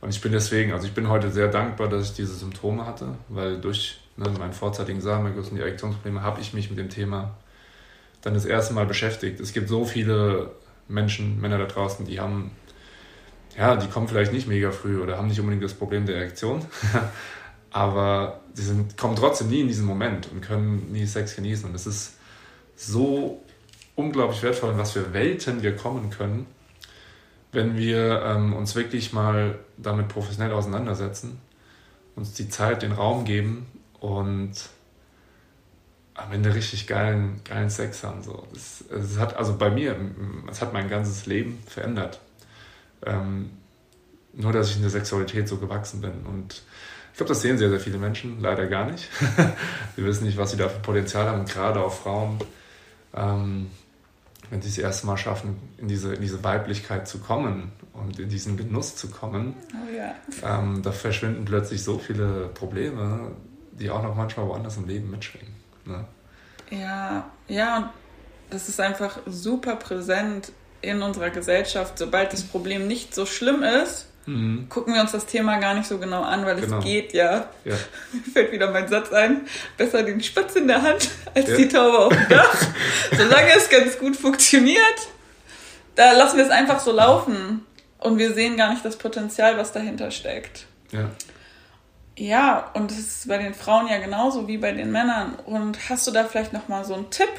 und 0.00 0.10
ich 0.10 0.20
bin 0.20 0.32
deswegen, 0.32 0.72
also 0.72 0.86
ich 0.86 0.94
bin 0.94 1.08
heute 1.08 1.30
sehr 1.30 1.48
dankbar, 1.48 1.88
dass 1.88 2.10
ich 2.10 2.16
diese 2.16 2.34
Symptome 2.34 2.86
hatte, 2.86 3.16
weil 3.28 3.60
durch 3.60 4.00
ne, 4.18 4.30
meinen 4.38 4.52
vorzeitigen 4.52 5.00
Samenerguss 5.00 5.48
und 5.48 5.56
die 5.56 5.62
Erektionsprobleme 5.62 6.22
habe 6.22 6.40
ich 6.40 6.52
mich 6.52 6.70
mit 6.70 6.78
dem 6.78 6.90
Thema 6.90 7.36
dann 8.22 8.34
das 8.34 8.44
erste 8.44 8.74
Mal 8.74 8.86
beschäftigt. 8.86 9.40
Es 9.40 9.52
gibt 9.52 9.68
so 9.68 9.84
viele 9.84 10.50
Menschen, 10.88 11.40
Männer 11.40 11.58
da 11.58 11.66
draußen, 11.66 12.04
die 12.06 12.20
haben, 12.20 12.50
ja, 13.56 13.76
die 13.76 13.86
kommen 13.88 14.08
vielleicht 14.08 14.32
nicht 14.32 14.48
mega 14.48 14.72
früh 14.72 15.00
oder 15.00 15.18
haben 15.18 15.28
nicht 15.28 15.40
unbedingt 15.40 15.62
das 15.62 15.74
Problem 15.74 16.06
der 16.06 16.16
Erektion, 16.16 16.64
aber 17.70 18.40
sie 18.54 18.64
sind, 18.64 18.96
kommen 18.96 19.14
trotzdem 19.14 19.48
nie 19.48 19.60
in 19.60 19.68
diesen 19.68 19.86
Moment 19.86 20.30
und 20.32 20.40
können 20.40 20.90
nie 20.92 21.06
Sex 21.06 21.36
genießen. 21.36 21.68
Und 21.68 21.74
es 21.74 21.86
ist 21.86 22.14
so 22.76 23.42
unglaublich 23.94 24.42
wertvoll, 24.42 24.72
in 24.72 24.78
was 24.78 24.92
für 24.92 25.12
Welten 25.12 25.62
wir 25.62 25.76
kommen 25.76 26.10
können, 26.10 26.46
wenn 27.52 27.76
wir 27.76 28.22
ähm, 28.22 28.52
uns 28.52 28.74
wirklich 28.74 29.12
mal 29.12 29.58
damit 29.76 30.08
professionell 30.08 30.52
auseinandersetzen, 30.52 31.40
uns 32.16 32.32
die 32.34 32.48
Zeit, 32.48 32.82
den 32.82 32.92
Raum 32.92 33.24
geben 33.24 33.66
und 34.00 34.52
am 36.14 36.32
Ende 36.32 36.54
richtig 36.54 36.86
geilen, 36.86 37.40
geilen 37.44 37.70
Sex 37.70 38.02
haben. 38.02 38.22
So. 38.22 38.46
Das, 38.52 38.84
das 38.90 39.18
hat 39.18 39.36
also 39.36 39.56
bei 39.56 39.70
mir, 39.70 39.96
es 40.50 40.60
hat 40.60 40.72
mein 40.72 40.90
ganzes 40.90 41.26
Leben 41.26 41.58
verändert. 41.66 42.20
Ähm, 43.06 43.50
nur, 44.32 44.52
dass 44.52 44.70
ich 44.70 44.76
in 44.76 44.82
der 44.82 44.90
Sexualität 44.90 45.48
so 45.48 45.58
gewachsen 45.58 46.00
bin. 46.00 46.12
Und 46.26 46.62
ich 47.12 47.16
glaube, 47.16 47.28
das 47.28 47.42
sehen 47.42 47.58
sehr, 47.58 47.70
sehr 47.70 47.80
viele 47.80 47.98
Menschen, 47.98 48.40
leider 48.40 48.66
gar 48.66 48.90
nicht. 48.90 49.08
sie 49.96 50.04
wissen 50.04 50.24
nicht, 50.24 50.36
was 50.36 50.50
sie 50.50 50.56
da 50.56 50.68
für 50.68 50.80
Potenzial 50.80 51.26
haben, 51.28 51.44
gerade 51.44 51.80
auch 51.80 51.92
Frauen. 51.92 52.38
Ähm, 53.14 53.70
wenn 54.50 54.62
sie 54.62 54.68
es 54.68 54.78
erst 54.78 55.04
mal 55.04 55.16
schaffen, 55.16 55.56
in 55.76 55.88
diese, 55.88 56.14
in 56.14 56.22
diese 56.22 56.42
Weiblichkeit 56.42 57.06
zu 57.06 57.18
kommen 57.18 57.72
und 57.92 58.18
in 58.18 58.28
diesen 58.28 58.56
Genuss 58.56 58.96
zu 58.96 59.08
kommen, 59.08 59.54
oh 59.74 59.94
ja. 59.94 60.14
ähm, 60.42 60.82
da 60.82 60.90
verschwinden 60.90 61.44
plötzlich 61.44 61.82
so 61.82 61.98
viele 61.98 62.48
Probleme, 62.48 63.32
die 63.78 63.90
auch 63.90 64.02
noch 64.02 64.14
manchmal 64.14 64.46
woanders 64.46 64.76
im 64.76 64.86
Leben 64.86 65.10
mitschwingen. 65.10 65.54
Ne? 65.84 66.04
Ja, 66.70 67.30
ja, 67.48 67.92
das 68.50 68.68
ist 68.68 68.80
einfach 68.80 69.18
super 69.26 69.76
präsent 69.76 70.52
in 70.80 71.02
unserer 71.02 71.30
Gesellschaft. 71.30 71.98
Sobald 71.98 72.32
das 72.32 72.42
Problem 72.42 72.86
nicht 72.86 73.14
so 73.14 73.26
schlimm 73.26 73.62
ist, 73.62 74.06
mhm. 74.26 74.68
gucken 74.68 74.94
wir 74.94 75.00
uns 75.00 75.12
das 75.12 75.26
Thema 75.26 75.58
gar 75.58 75.74
nicht 75.74 75.88
so 75.88 75.98
genau 75.98 76.22
an, 76.22 76.44
weil 76.44 76.60
genau. 76.60 76.78
es 76.78 76.84
geht 76.84 77.12
ja. 77.12 77.48
ja. 77.64 77.76
Fällt 78.32 78.52
wieder 78.52 78.70
mein 78.70 78.88
Satz 78.88 79.12
ein, 79.12 79.46
besser 79.76 80.02
den 80.02 80.22
Spatz 80.22 80.56
in 80.56 80.68
der 80.68 80.82
Hand 80.82 81.10
als 81.34 81.48
ja. 81.48 81.56
die 81.56 81.68
Taube 81.68 81.98
auf 81.98 82.12
dem 82.12 82.28
Dach. 82.28 82.56
Solange 83.16 83.50
es 83.56 83.68
ganz 83.68 83.98
gut 83.98 84.16
funktioniert, 84.16 85.08
da 85.94 86.12
lassen 86.12 86.36
wir 86.36 86.44
es 86.44 86.50
einfach 86.50 86.80
so 86.80 86.92
laufen 86.92 87.66
und 87.98 88.18
wir 88.18 88.32
sehen 88.32 88.56
gar 88.56 88.70
nicht 88.70 88.84
das 88.84 88.96
Potenzial, 88.96 89.58
was 89.58 89.72
dahinter 89.72 90.10
steckt. 90.10 90.66
Ja. 90.92 91.10
Ja, 92.18 92.70
und 92.74 92.90
das 92.90 92.98
ist 92.98 93.28
bei 93.28 93.38
den 93.38 93.54
Frauen 93.54 93.86
ja 93.86 93.98
genauso 93.98 94.48
wie 94.48 94.58
bei 94.58 94.72
den 94.72 94.90
Männern. 94.90 95.36
Und 95.46 95.88
hast 95.88 96.04
du 96.06 96.10
da 96.10 96.24
vielleicht 96.24 96.52
noch 96.52 96.66
mal 96.66 96.84
so 96.84 96.94
einen 96.94 97.10
Tipp 97.10 97.30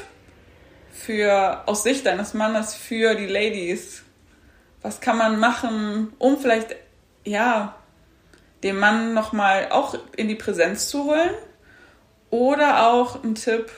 für 0.90 1.62
aus 1.66 1.82
Sicht 1.82 2.06
deines 2.06 2.32
Mannes 2.32 2.74
für 2.74 3.14
die 3.14 3.26
Ladies? 3.26 4.02
Was 4.80 5.02
kann 5.02 5.18
man 5.18 5.38
machen, 5.38 6.14
um 6.18 6.38
vielleicht 6.38 6.76
ja 7.24 7.74
den 8.62 8.78
Mann 8.78 9.12
noch 9.12 9.34
mal 9.34 9.68
auch 9.70 9.96
in 10.16 10.28
die 10.28 10.34
Präsenz 10.34 10.88
zu 10.88 11.04
holen? 11.04 11.34
Oder 12.30 12.86
auch 12.90 13.22
ein 13.22 13.34
Tipp, 13.34 13.70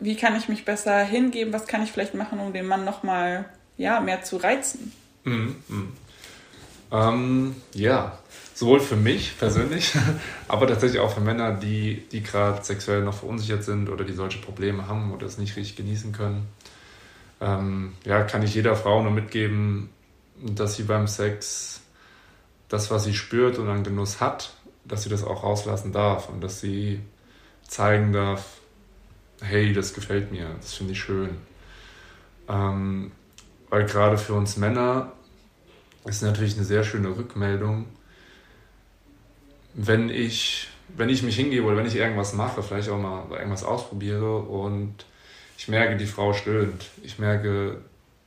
wie 0.00 0.16
kann 0.16 0.34
ich 0.34 0.48
mich 0.48 0.64
besser 0.64 0.98
hingeben? 1.04 1.52
Was 1.52 1.68
kann 1.68 1.84
ich 1.84 1.92
vielleicht 1.92 2.14
machen, 2.14 2.40
um 2.40 2.52
den 2.52 2.66
Mann 2.66 2.84
noch 2.84 3.04
mal 3.04 3.44
ja 3.76 4.00
mehr 4.00 4.22
zu 4.22 4.38
reizen? 4.38 4.92
Mhm, 5.22 5.62
mh. 5.68 5.86
ähm, 6.90 7.56
ja, 7.74 8.18
Sowohl 8.54 8.78
für 8.78 8.96
mich 8.96 9.36
persönlich, 9.36 9.92
aber 10.48 10.68
tatsächlich 10.68 11.00
auch 11.00 11.12
für 11.12 11.20
Männer, 11.20 11.52
die, 11.52 12.04
die 12.12 12.22
gerade 12.22 12.62
sexuell 12.62 13.02
noch 13.02 13.14
verunsichert 13.14 13.64
sind 13.64 13.88
oder 13.88 14.04
die 14.04 14.12
solche 14.12 14.38
Probleme 14.38 14.86
haben 14.86 15.12
oder 15.12 15.26
es 15.26 15.38
nicht 15.38 15.56
richtig 15.56 15.74
genießen 15.76 16.12
können. 16.12 16.46
Ähm, 17.40 17.94
ja, 18.04 18.22
kann 18.22 18.44
ich 18.44 18.54
jeder 18.54 18.76
Frau 18.76 19.02
nur 19.02 19.10
mitgeben, 19.10 19.90
dass 20.40 20.76
sie 20.76 20.84
beim 20.84 21.08
Sex 21.08 21.82
das, 22.68 22.92
was 22.92 23.04
sie 23.04 23.14
spürt 23.14 23.58
und 23.58 23.68
an 23.68 23.82
Genuss 23.82 24.20
hat, 24.20 24.54
dass 24.84 25.02
sie 25.02 25.08
das 25.08 25.24
auch 25.24 25.42
rauslassen 25.42 25.92
darf 25.92 26.28
und 26.28 26.40
dass 26.40 26.60
sie 26.60 27.00
zeigen 27.66 28.12
darf, 28.12 28.58
hey, 29.40 29.72
das 29.72 29.94
gefällt 29.94 30.30
mir, 30.30 30.48
das 30.60 30.74
finde 30.74 30.92
ich 30.92 31.00
schön. 31.00 31.30
Ähm, 32.48 33.10
weil 33.68 33.84
gerade 33.86 34.16
für 34.16 34.34
uns 34.34 34.56
Männer 34.56 35.12
ist 36.04 36.22
natürlich 36.22 36.56
eine 36.56 36.64
sehr 36.64 36.84
schöne 36.84 37.16
Rückmeldung, 37.16 37.86
wenn 39.74 40.08
ich, 40.08 40.68
wenn 40.96 41.08
ich 41.08 41.22
mich 41.22 41.36
hingebe 41.36 41.66
oder 41.66 41.76
wenn 41.76 41.86
ich 41.86 41.96
irgendwas 41.96 42.32
mache, 42.32 42.62
vielleicht 42.62 42.88
auch 42.88 42.98
mal 42.98 43.26
irgendwas 43.30 43.64
ausprobiere 43.64 44.38
und 44.38 45.04
ich 45.58 45.68
merke, 45.68 45.96
die 45.96 46.06
Frau 46.06 46.32
stöhnt. 46.32 46.90
Ich 47.02 47.18
merke, 47.18 47.78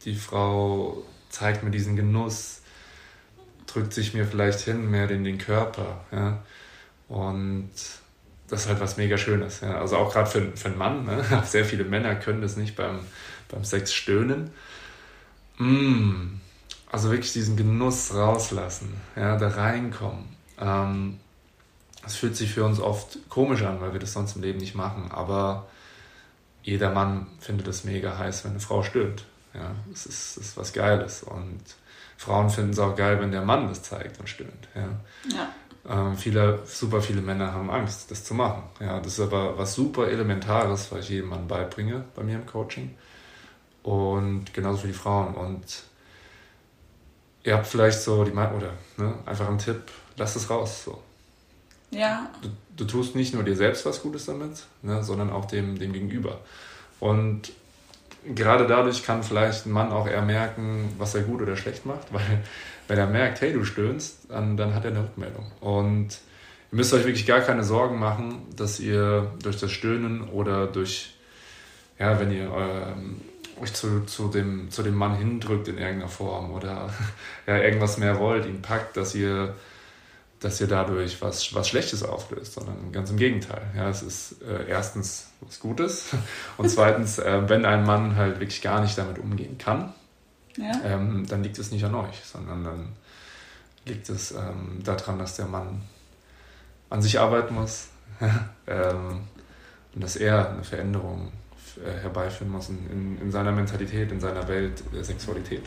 die 0.06 0.16
Frau 0.16 1.04
zeigt 1.30 1.64
mir 1.64 1.72
diesen 1.72 1.96
Genuss, 1.96 2.62
drückt 3.66 3.94
sich 3.94 4.14
mir 4.14 4.26
vielleicht 4.26 4.62
hin, 4.62 4.90
mehr 4.90 5.10
in 5.10 5.24
den 5.24 5.38
Körper. 5.38 6.06
Ja? 6.12 6.44
Und 7.08 7.70
das 8.48 8.62
ist 8.62 8.68
halt 8.70 8.80
was 8.80 8.98
mega 8.98 9.18
Schönes. 9.18 9.62
Ja? 9.62 9.80
Also 9.80 9.98
auch 9.98 10.14
gerade 10.14 10.30
für, 10.30 10.52
für 10.56 10.70
einen 10.70 10.78
Mann. 10.78 11.06
Ne? 11.06 11.24
Sehr 11.46 11.66
viele 11.66 11.84
Männer 11.84 12.16
können 12.16 12.42
das 12.42 12.58
nicht 12.58 12.76
beim, 12.76 13.00
beim 13.50 13.64
Sex 13.64 13.94
stöhnen. 13.94 14.52
Mm. 15.58 16.40
Also 16.90 17.12
wirklich 17.12 17.34
diesen 17.34 17.58
Genuss 17.58 18.14
rauslassen, 18.14 18.94
ja? 19.18 19.36
da 19.38 19.50
reinkommen. 19.50 20.24
Ähm, 20.60 21.20
das 22.08 22.16
fühlt 22.16 22.38
sich 22.38 22.54
für 22.54 22.64
uns 22.64 22.80
oft 22.80 23.18
komisch 23.28 23.64
an, 23.64 23.82
weil 23.82 23.92
wir 23.92 24.00
das 24.00 24.14
sonst 24.14 24.38
im 24.38 24.42
Leben 24.42 24.60
nicht 24.60 24.76
machen. 24.76 25.12
Aber 25.12 25.68
jeder 26.64 26.90
Mann 26.90 27.28
findet 27.42 27.68
es 27.68 27.84
mega 27.84 28.18
heiß, 28.18 28.46
wenn 28.46 28.52
eine 28.52 28.62
Frau 28.62 28.82
stöhnt. 28.82 29.26
Ja, 29.54 29.76
das 29.92 30.06
ist, 30.06 30.38
ist 30.38 30.56
was 30.56 30.72
Geiles. 30.72 31.24
Und 31.24 31.60
Frauen 32.16 32.50
finden 32.50 32.72
es 32.72 32.80
auch 32.80 32.96
geil, 32.96 33.20
wenn 33.20 33.32
der 33.32 33.42
Mann 33.42 33.68
das 33.68 33.84
zeigt 33.84 34.22
und 34.22 34.30
stöhnt. 34.30 34.70
Ja. 34.74 35.38
ja. 35.38 35.50
Ähm, 35.90 36.16
viele, 36.16 36.60
super 36.66 37.02
viele 37.02 37.22
Männer 37.22 37.52
haben 37.52 37.70
Angst, 37.70 38.10
das 38.10 38.24
zu 38.24 38.34
machen. 38.34 38.64
Ja, 38.80 39.02
das 39.02 39.14
ist 39.14 39.20
aber 39.20 39.58
was 39.58 39.76
super 39.76 40.08
Elementares, 40.08 40.90
was 40.90 41.02
ich 41.02 41.10
jedem 41.10 41.30
Mann 41.30 41.50
beibringe 41.50 42.06
bei 42.16 42.24
mir 42.24 42.36
im 42.36 42.46
Coaching. 42.46 42.96
Und 43.84 44.54
genauso 44.54 44.80
für 44.80 44.88
die 44.88 44.94
Frauen. 44.94 45.36
Und 45.36 45.84
ihr 47.44 47.54
habt 47.54 47.68
vielleicht 47.68 48.00
so 48.00 48.24
die 48.24 48.32
Meinung, 48.32 48.60
oder 48.60 48.72
ne, 48.96 49.14
einfach 49.26 49.50
einen 49.50 49.58
Tipp, 49.58 49.82
lasst 50.16 50.38
es 50.38 50.50
raus. 50.50 50.86
So. 50.86 51.04
Ja. 51.92 52.30
Du, 52.42 52.50
du, 52.76 52.86
tust 52.86 53.16
nicht 53.16 53.34
nur 53.34 53.44
dir 53.44 53.56
selbst 53.56 53.86
was 53.86 54.02
Gutes 54.02 54.26
damit, 54.26 54.66
ne, 54.82 55.04
sondern 55.04 55.30
auch 55.30 55.46
dem, 55.46 55.80
dem 55.80 55.94
Gegenüber. 55.94 56.40
Und 57.00 57.52
gerade 58.36 58.68
dadurch 58.68 59.04
kann 59.04 59.24
vielleicht 59.24 59.66
ein 59.66 59.72
Mann 59.72 59.92
auch 59.92 60.08
eher 60.08 60.22
merken, 60.22 60.94
was 60.98 61.16
er 61.16 61.24
gut 61.24 61.42
oder 61.42 61.56
schlecht 61.56 61.86
macht, 61.86 62.14
weil 62.14 62.44
wenn 62.88 62.98
er 62.98 63.08
merkt, 63.08 63.42
hey, 63.42 63.54
du 63.54 63.64
stöhnst, 63.64 64.30
dann, 64.30 64.58
dann 64.58 64.74
hat 64.74 64.86
er 64.86 64.92
eine 64.92 65.04
Rückmeldung. 65.04 65.52
Und 65.60 66.20
ihr 66.72 66.76
müsst 66.76 66.94
euch 66.94 67.06
wirklich 67.06 67.26
gar 67.26 67.42
keine 67.42 67.64
Sorgen 67.64 68.00
machen, 68.00 68.46
dass 68.56 68.80
ihr 68.80 69.32
durch 69.42 69.60
das 69.60 69.72
Stöhnen 69.72 70.30
oder 70.30 70.68
durch, 70.68 71.16
ja, 72.00 72.20
wenn 72.20 72.32
ihr 72.32 72.52
ähm, 72.56 73.22
euch 73.62 73.74
zu, 73.74 74.06
zu, 74.06 74.30
dem, 74.30 74.70
zu 74.72 74.84
dem 74.84 74.96
Mann 74.96 75.16
hindrückt 75.16 75.68
in 75.68 75.78
irgendeiner 75.78 76.10
Form 76.10 76.52
oder 76.52 76.90
ja, 77.48 77.58
irgendwas 77.58 77.98
mehr 77.98 78.20
wollt, 78.20 78.46
ihn 78.46 78.62
packt, 78.62 78.98
dass 78.98 79.16
ihr 79.16 79.56
dass 80.40 80.62
ihr 80.62 80.68
dadurch 80.68 81.22
was, 81.22 81.54
was 81.56 81.68
Schlechtes 81.68 82.04
auflöst, 82.04 82.54
sondern 82.54 82.92
ganz 82.92 83.10
im 83.10 83.18
Gegenteil. 83.18 83.62
Ja, 83.76 83.90
es 83.90 84.04
ist 84.04 84.42
äh, 84.44 84.68
erstens 84.68 85.32
was 85.42 85.60
Gutes 85.60 86.10
und 86.58 86.70
zweitens, 86.70 87.20
äh, 87.20 87.50
wenn 87.50 87.66
ein 87.66 87.86
Mann 87.86 88.16
halt 88.16 88.40
wirklich 88.40 88.62
gar 88.62 88.82
nicht 88.82 88.98
damit 88.98 89.18
umgehen 89.18 89.58
kann, 89.58 89.94
ja. 90.58 90.72
ähm, 90.84 91.26
dann 91.28 91.44
liegt 91.44 91.58
es 91.58 91.72
nicht 91.72 91.84
an 91.84 91.96
euch, 91.96 92.22
sondern 92.24 92.64
dann 92.64 92.90
liegt 93.86 94.10
es 94.10 94.32
ähm, 94.32 94.82
daran, 94.84 95.18
dass 95.18 95.36
der 95.36 95.46
Mann 95.46 95.82
an 96.90 97.02
sich 97.02 97.20
arbeiten 97.20 97.56
muss 97.56 97.88
ähm, 98.68 99.22
und 99.94 100.04
dass 100.04 100.16
er 100.16 100.52
eine 100.52 100.64
Veränderung 100.64 101.32
äh, 101.84 102.02
herbeiführen 102.02 102.52
muss 102.52 102.70
in, 102.70 102.90
in, 102.90 103.22
in, 103.22 103.32
seiner 103.32 103.52
Mentalität, 103.52 104.12
in 104.12 104.20
seiner 104.20 104.48
Welt 104.48 104.84
der 104.94 105.04
Sexualität. 105.04 105.64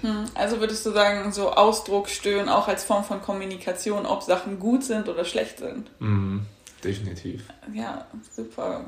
Hm, 0.00 0.24
also 0.34 0.60
würdest 0.60 0.84
du 0.84 0.90
sagen, 0.90 1.32
so 1.32 1.52
Ausdruck 1.52 2.08
stören 2.08 2.48
auch 2.48 2.68
als 2.68 2.84
Form 2.84 3.04
von 3.04 3.22
Kommunikation, 3.22 4.06
ob 4.06 4.22
Sachen 4.22 4.58
gut 4.58 4.84
sind 4.84 5.08
oder 5.08 5.24
schlecht 5.24 5.58
sind? 5.58 5.90
Mhm, 6.00 6.46
definitiv. 6.84 7.44
Ja, 7.72 8.06
super. 8.30 8.84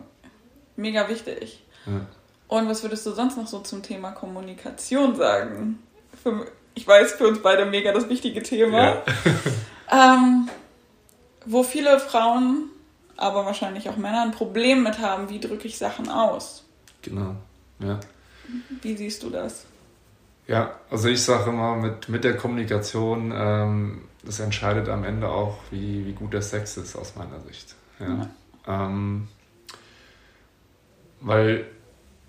Mega 0.76 1.08
wichtig. 1.08 1.64
Ja. 1.86 2.06
Und 2.48 2.68
was 2.68 2.82
würdest 2.82 3.04
du 3.06 3.12
sonst 3.12 3.36
noch 3.36 3.46
so 3.46 3.60
zum 3.60 3.82
Thema 3.82 4.12
Kommunikation 4.12 5.16
sagen? 5.16 5.78
Für, 6.22 6.46
ich 6.74 6.86
weiß, 6.86 7.12
für 7.12 7.28
uns 7.28 7.42
beide 7.42 7.66
mega 7.66 7.92
das 7.92 8.08
wichtige 8.08 8.42
Thema. 8.42 8.78
Ja. 8.78 9.02
ähm, 10.16 10.48
wo 11.44 11.62
viele 11.62 11.98
Frauen, 11.98 12.70
aber 13.16 13.44
wahrscheinlich 13.46 13.88
auch 13.88 13.96
Männer 13.96 14.22
ein 14.22 14.32
Problem 14.32 14.82
mit 14.82 14.98
haben, 14.98 15.28
wie 15.28 15.40
drücke 15.40 15.66
ich 15.66 15.78
Sachen 15.78 16.08
aus? 16.08 16.64
Genau, 17.02 17.36
ja. 17.80 18.00
Wie 18.82 18.96
siehst 18.96 19.22
du 19.22 19.30
das? 19.30 19.66
Ja, 20.48 20.80
also 20.90 21.08
ich 21.08 21.22
sage 21.22 21.50
immer, 21.50 21.76
mit, 21.76 22.08
mit 22.08 22.24
der 22.24 22.36
Kommunikation, 22.36 23.32
ähm, 23.36 24.00
das 24.24 24.40
entscheidet 24.40 24.88
am 24.88 25.04
Ende 25.04 25.28
auch, 25.28 25.58
wie, 25.70 26.06
wie 26.06 26.14
gut 26.14 26.32
der 26.32 26.40
Sex 26.40 26.78
ist, 26.78 26.96
aus 26.96 27.16
meiner 27.16 27.38
Sicht. 27.40 27.76
Ja. 28.00 28.06
ja. 28.66 28.86
Ähm, 28.86 29.28
weil 31.20 31.66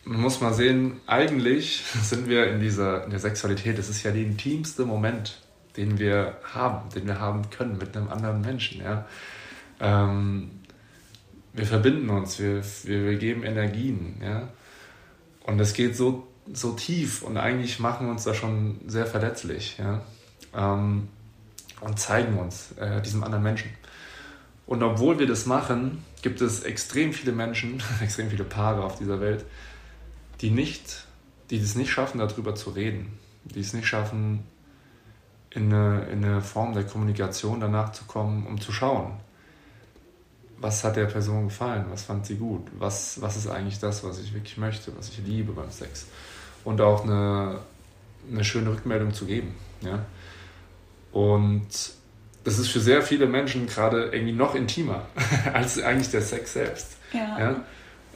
man 0.03 0.19
muss 0.19 0.41
mal 0.41 0.53
sehen, 0.53 0.99
eigentlich 1.07 1.81
sind 2.03 2.27
wir 2.27 2.47
in 2.47 2.59
dieser 2.59 3.05
in 3.05 3.11
der 3.11 3.19
Sexualität, 3.19 3.77
das 3.77 3.89
ist 3.89 4.03
ja 4.03 4.11
der 4.11 4.21
intimste 4.21 4.85
Moment, 4.85 5.41
den 5.77 5.97
wir 5.97 6.39
haben, 6.53 6.89
den 6.89 7.07
wir 7.07 7.21
haben 7.21 7.49
können 7.49 7.77
mit 7.77 7.95
einem 7.95 8.09
anderen 8.09 8.41
Menschen. 8.41 8.81
Ja. 8.81 9.07
Ähm, 9.79 10.51
wir 11.53 11.65
verbinden 11.65 12.09
uns, 12.09 12.38
wir, 12.38 12.61
wir, 12.83 13.05
wir 13.05 13.17
geben 13.17 13.43
Energien. 13.43 14.21
Ja. 14.21 14.49
Und 15.45 15.57
das 15.57 15.73
geht 15.73 15.95
so 15.95 16.27
so 16.53 16.71
tief 16.73 17.21
und 17.21 17.37
eigentlich 17.37 17.79
machen 17.79 18.07
wir 18.07 18.11
uns 18.11 18.23
da 18.23 18.33
schon 18.33 18.79
sehr 18.87 19.05
verletzlich 19.05 19.77
ja? 19.77 20.01
Ähm, 20.55 21.09
und 21.81 21.99
zeigen 21.99 22.37
uns 22.37 22.73
äh, 22.77 23.01
diesem 23.01 23.23
anderen 23.23 23.43
Menschen. 23.43 23.71
Und 24.65 24.83
obwohl 24.83 25.17
wir 25.17 25.27
das 25.27 25.45
machen, 25.45 26.03
gibt 26.21 26.41
es 26.41 26.63
extrem 26.63 27.13
viele 27.13 27.31
Menschen, 27.31 27.81
extrem 28.01 28.29
viele 28.29 28.43
Paare 28.43 28.83
auf 28.83 28.97
dieser 28.97 29.19
Welt, 29.19 29.45
die 30.41 30.51
nicht, 30.51 31.05
die 31.49 31.57
es 31.57 31.75
nicht 31.75 31.91
schaffen, 31.91 32.19
darüber 32.19 32.55
zu 32.55 32.71
reden, 32.71 33.17
die 33.45 33.61
es 33.61 33.73
nicht 33.73 33.87
schaffen, 33.87 34.43
in 35.51 35.73
eine, 35.73 36.05
in 36.05 36.23
eine 36.23 36.41
Form 36.41 36.73
der 36.73 36.83
Kommunikation 36.83 37.59
danach 37.59 37.91
zu 37.91 38.05
kommen, 38.05 38.45
um 38.45 38.61
zu 38.61 38.71
schauen, 38.71 39.13
was 40.59 40.83
hat 40.83 40.95
der 40.95 41.05
Person 41.05 41.45
gefallen, 41.45 41.85
was 41.89 42.03
fand 42.03 42.25
sie 42.25 42.35
gut, 42.35 42.67
was, 42.77 43.19
was 43.21 43.37
ist 43.37 43.47
eigentlich 43.47 43.79
das, 43.79 44.03
was 44.03 44.19
ich 44.19 44.33
wirklich 44.33 44.57
möchte, 44.57 44.95
was 44.95 45.09
ich 45.09 45.19
liebe 45.25 45.53
beim 45.53 45.71
Sex 45.71 46.05
und 46.63 46.81
auch 46.81 47.03
eine, 47.03 47.59
eine 48.31 48.43
schöne 48.43 48.71
Rückmeldung 48.71 49.13
zu 49.13 49.25
geben. 49.25 49.55
Ja? 49.81 50.05
Und 51.11 51.67
das 52.43 52.59
ist 52.59 52.69
für 52.69 52.79
sehr 52.79 53.01
viele 53.01 53.27
Menschen 53.27 53.67
gerade 53.67 54.09
irgendwie 54.11 54.33
noch 54.33 54.55
intimer 54.55 55.07
als 55.53 55.81
eigentlich 55.81 56.11
der 56.11 56.21
Sex 56.21 56.53
selbst. 56.53 56.97
Ja. 57.13 57.39
ja? 57.39 57.63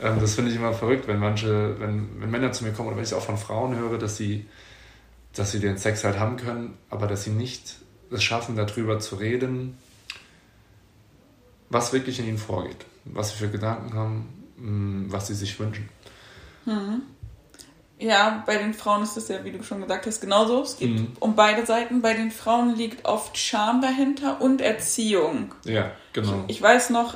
Ähm, 0.01 0.19
das 0.19 0.35
finde 0.35 0.51
ich 0.51 0.57
immer 0.57 0.73
verrückt, 0.73 1.07
wenn 1.07 1.19
manche, 1.19 1.79
wenn, 1.79 2.21
wenn 2.21 2.31
Männer 2.31 2.51
zu 2.51 2.63
mir 2.63 2.71
kommen 2.71 2.87
oder 2.87 2.97
wenn 2.97 3.03
ich 3.03 3.11
es 3.11 3.17
auch 3.17 3.23
von 3.23 3.37
Frauen 3.37 3.75
höre, 3.75 3.97
dass 3.97 4.17
sie, 4.17 4.47
dass 5.33 5.51
sie 5.51 5.59
den 5.59 5.77
Sex 5.77 6.03
halt 6.03 6.19
haben 6.19 6.37
können, 6.37 6.77
aber 6.89 7.07
dass 7.07 7.23
sie 7.23 7.31
nicht 7.31 7.75
es 8.11 8.23
schaffen, 8.23 8.55
darüber 8.55 8.99
zu 8.99 9.15
reden, 9.15 9.77
was 11.69 11.93
wirklich 11.93 12.19
in 12.19 12.27
ihnen 12.27 12.37
vorgeht, 12.37 12.85
was 13.05 13.31
sie 13.31 13.37
für 13.37 13.49
Gedanken 13.49 13.93
haben, 13.93 14.45
mm, 14.57 15.11
was 15.11 15.27
sie 15.27 15.33
sich 15.33 15.59
wünschen. 15.59 15.89
Hm. 16.65 17.01
Ja, 18.03 18.43
bei 18.45 18.57
den 18.57 18.73
Frauen 18.73 19.01
ist 19.03 19.15
es 19.15 19.29
ja, 19.29 19.45
wie 19.45 19.51
du 19.51 19.63
schon 19.63 19.79
gesagt 19.79 20.05
hast, 20.05 20.19
genauso. 20.19 20.61
Es 20.61 20.75
geht 20.75 20.91
mhm. 20.91 21.13
um 21.21 21.35
beide 21.37 21.65
Seiten. 21.65 22.01
Bei 22.01 22.13
den 22.13 22.31
Frauen 22.31 22.75
liegt 22.75 23.05
oft 23.05 23.37
Scham 23.37 23.79
dahinter 23.79 24.41
und 24.41 24.59
Erziehung. 24.59 25.55
Ja, 25.63 25.91
genau. 26.11 26.43
Ich, 26.47 26.57
ich 26.57 26.61
weiß 26.61 26.89
noch 26.89 27.15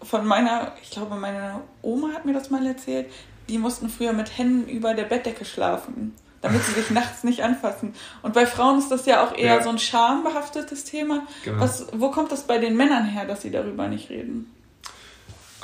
von 0.00 0.24
meiner, 0.24 0.76
ich 0.80 0.90
glaube, 0.90 1.16
meine 1.16 1.62
Oma 1.82 2.12
hat 2.14 2.24
mir 2.24 2.34
das 2.34 2.50
mal 2.50 2.64
erzählt, 2.64 3.10
die 3.48 3.58
mussten 3.58 3.88
früher 3.88 4.12
mit 4.12 4.38
Händen 4.38 4.68
über 4.68 4.94
der 4.94 5.04
Bettdecke 5.04 5.44
schlafen, 5.44 6.14
damit 6.40 6.62
sie 6.62 6.72
sich 6.74 6.90
nachts 6.92 7.24
nicht 7.24 7.42
anfassen. 7.42 7.92
Und 8.22 8.32
bei 8.32 8.46
Frauen 8.46 8.78
ist 8.78 8.92
das 8.92 9.06
ja 9.06 9.26
auch 9.26 9.36
eher 9.36 9.56
ja. 9.56 9.62
so 9.64 9.70
ein 9.70 9.80
schambehaftetes 9.80 10.84
Thema. 10.84 11.26
Genau. 11.44 11.60
Was, 11.60 11.88
wo 11.94 12.12
kommt 12.12 12.30
das 12.30 12.46
bei 12.46 12.58
den 12.58 12.76
Männern 12.76 13.06
her, 13.06 13.24
dass 13.24 13.42
sie 13.42 13.50
darüber 13.50 13.88
nicht 13.88 14.08
reden? 14.08 14.54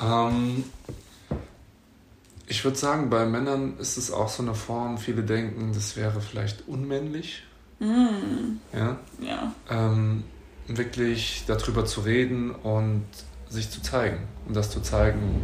Ähm, 0.03 0.65
ich 2.49 2.65
würde 2.65 2.77
sagen, 2.77 3.11
bei 3.11 3.27
Männern 3.27 3.77
ist 3.79 3.99
es 3.99 4.11
auch 4.11 4.29
so 4.29 4.43
eine 4.43 4.55
Form, 4.55 4.99
viele 4.99 5.23
denken, 5.23 5.73
das 5.75 5.97
wäre 5.97 6.21
vielleicht 6.21 6.67
unmännlich. 6.67 7.45
Mm. 7.79 8.57
Ja. 8.73 8.99
ja. 9.21 9.55
Ähm, 9.71 10.25
wirklich 10.67 11.45
darüber 11.47 11.85
zu 11.85 12.01
reden 12.01 12.51
und 12.51 13.05
sich 13.49 13.71
zu 13.71 13.83
zeigen. 13.83 14.27
Und 14.47 14.57
das 14.57 14.71
zu 14.71 14.81
zeigen, 14.81 15.43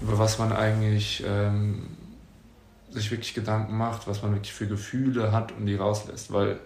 über 0.00 0.18
was 0.18 0.38
man 0.38 0.52
eigentlich 0.52 1.24
ähm, 1.26 1.88
sich 2.90 3.10
wirklich 3.10 3.34
Gedanken 3.34 3.76
macht, 3.76 4.06
was 4.06 4.22
man 4.22 4.32
wirklich 4.32 4.52
für 4.52 4.68
Gefühle 4.68 5.32
hat 5.32 5.52
und 5.52 5.66
die 5.66 5.74
rauslässt. 5.74 6.32
Weil 6.32 6.60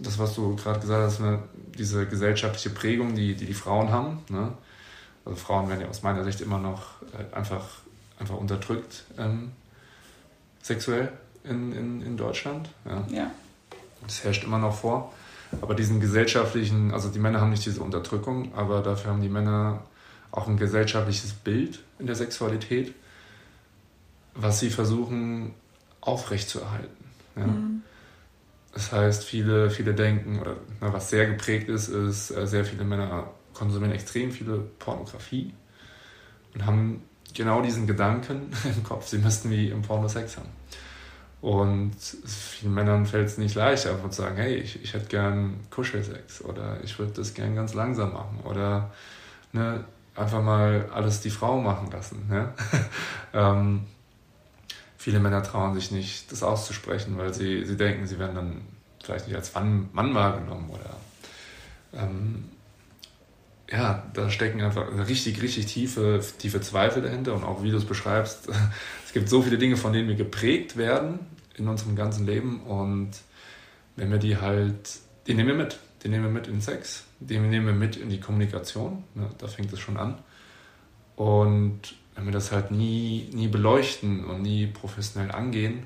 das, 0.00 0.18
was 0.18 0.34
du 0.34 0.54
gerade 0.56 0.78
gesagt 0.78 1.02
hast, 1.02 1.20
ne, 1.20 1.42
diese 1.76 2.06
gesellschaftliche 2.06 2.70
Prägung, 2.70 3.14
die, 3.16 3.34
die 3.34 3.46
die 3.46 3.54
Frauen 3.54 3.90
haben, 3.90 4.20
ne? 4.28 4.52
also 5.24 5.36
Frauen 5.36 5.68
werden 5.68 5.80
ja 5.80 5.88
aus 5.88 6.02
meiner 6.02 6.24
Sicht 6.24 6.40
immer 6.40 6.58
noch 6.58 7.02
äh, 7.12 7.34
einfach 7.34 7.81
einfach 8.22 8.36
unterdrückt 8.36 9.04
ähm, 9.18 9.52
sexuell 10.62 11.12
in, 11.44 11.72
in, 11.72 12.02
in 12.02 12.16
Deutschland. 12.16 12.68
Ja. 12.84 13.04
ja. 13.10 13.30
Das 14.02 14.24
herrscht 14.24 14.44
immer 14.44 14.58
noch 14.58 14.74
vor. 14.74 15.12
Aber 15.60 15.74
diesen 15.74 16.00
gesellschaftlichen, 16.00 16.92
also 16.92 17.10
die 17.10 17.18
Männer 17.18 17.40
haben 17.40 17.50
nicht 17.50 17.66
diese 17.66 17.82
Unterdrückung, 17.82 18.54
aber 18.54 18.80
dafür 18.80 19.10
haben 19.10 19.20
die 19.20 19.28
Männer 19.28 19.82
auch 20.30 20.48
ein 20.48 20.56
gesellschaftliches 20.56 21.34
Bild 21.34 21.80
in 21.98 22.06
der 22.06 22.16
Sexualität, 22.16 22.94
was 24.34 24.60
sie 24.60 24.70
versuchen 24.70 25.52
aufrechtzuerhalten. 26.00 27.04
Ja. 27.36 27.46
Mhm. 27.46 27.82
Das 28.72 28.90
heißt, 28.90 29.24
viele, 29.24 29.68
viele 29.68 29.92
denken, 29.92 30.40
oder 30.40 30.56
na, 30.80 30.90
was 30.92 31.10
sehr 31.10 31.26
geprägt 31.26 31.68
ist, 31.68 31.88
ist, 31.88 32.30
äh, 32.30 32.46
sehr 32.46 32.64
viele 32.64 32.84
Männer 32.84 33.28
konsumieren 33.52 33.92
extrem 33.92 34.32
viele 34.32 34.60
Pornografie 34.78 35.52
und 36.54 36.64
haben 36.64 37.02
genau 37.34 37.62
diesen 37.62 37.86
Gedanken 37.86 38.52
im 38.64 38.82
Kopf, 38.84 39.08
sie 39.08 39.18
müssten 39.18 39.50
wie 39.50 39.68
im 39.68 39.82
Porno 39.82 40.08
Sex 40.08 40.36
haben. 40.36 40.48
Und 41.40 41.96
vielen 42.24 42.72
Männern 42.72 43.04
fällt 43.04 43.26
es 43.26 43.36
nicht 43.36 43.56
leicht, 43.56 43.88
einfach 43.88 44.10
zu 44.10 44.22
sagen, 44.22 44.36
hey, 44.36 44.54
ich, 44.54 44.80
ich 44.82 44.94
hätte 44.94 45.06
gern 45.06 45.58
Kuschelsex 45.70 46.40
oder 46.42 46.78
ich 46.84 46.96
würde 47.00 47.14
das 47.14 47.34
gern 47.34 47.56
ganz 47.56 47.74
langsam 47.74 48.12
machen 48.12 48.38
oder 48.44 48.92
ne, 49.52 49.84
einfach 50.14 50.40
mal 50.40 50.88
alles 50.94 51.20
die 51.20 51.30
Frau 51.30 51.60
machen 51.60 51.90
lassen. 51.90 52.28
Ne? 52.28 52.52
ähm, 53.34 53.86
viele 54.96 55.18
Männer 55.18 55.42
trauen 55.42 55.74
sich 55.74 55.90
nicht, 55.90 56.30
das 56.30 56.44
auszusprechen, 56.44 57.18
weil 57.18 57.34
sie, 57.34 57.64
sie 57.64 57.76
denken, 57.76 58.06
sie 58.06 58.20
werden 58.20 58.36
dann 58.36 58.60
vielleicht 59.02 59.26
nicht 59.26 59.36
als 59.36 59.52
Mann, 59.52 59.88
Mann 59.92 60.14
wahrgenommen 60.14 60.70
oder 60.70 60.96
ähm, 62.00 62.44
ja, 63.72 64.06
da 64.12 64.28
stecken 64.28 64.60
einfach 64.60 64.86
richtig, 65.08 65.40
richtig 65.42 65.66
tiefe, 65.66 66.22
tiefe 66.38 66.60
Zweifel 66.60 67.02
dahinter. 67.02 67.34
Und 67.34 67.42
auch 67.42 67.62
wie 67.62 67.70
du 67.70 67.78
es 67.78 67.86
beschreibst, 67.86 68.48
es 69.04 69.12
gibt 69.12 69.28
so 69.28 69.40
viele 69.40 69.56
Dinge, 69.56 69.76
von 69.76 69.92
denen 69.92 70.08
wir 70.08 70.14
geprägt 70.14 70.76
werden 70.76 71.20
in 71.56 71.66
unserem 71.66 71.96
ganzen 71.96 72.26
Leben. 72.26 72.60
Und 72.60 73.10
wenn 73.96 74.10
wir 74.10 74.18
die 74.18 74.36
halt, 74.36 74.98
die 75.26 75.34
nehmen 75.34 75.48
wir 75.48 75.56
mit, 75.56 75.78
die 76.04 76.08
nehmen 76.08 76.24
wir 76.24 76.30
mit 76.30 76.48
in 76.48 76.60
Sex, 76.60 77.04
die 77.20 77.38
nehmen 77.38 77.66
wir 77.66 77.72
mit 77.72 77.96
in 77.96 78.10
die 78.10 78.20
Kommunikation, 78.20 79.04
ne, 79.14 79.30
da 79.38 79.46
fängt 79.46 79.72
es 79.72 79.80
schon 79.80 79.96
an. 79.96 80.18
Und 81.16 81.94
wenn 82.14 82.26
wir 82.26 82.32
das 82.32 82.52
halt 82.52 82.70
nie, 82.70 83.30
nie 83.32 83.48
beleuchten 83.48 84.24
und 84.24 84.42
nie 84.42 84.66
professionell 84.66 85.30
angehen, 85.30 85.84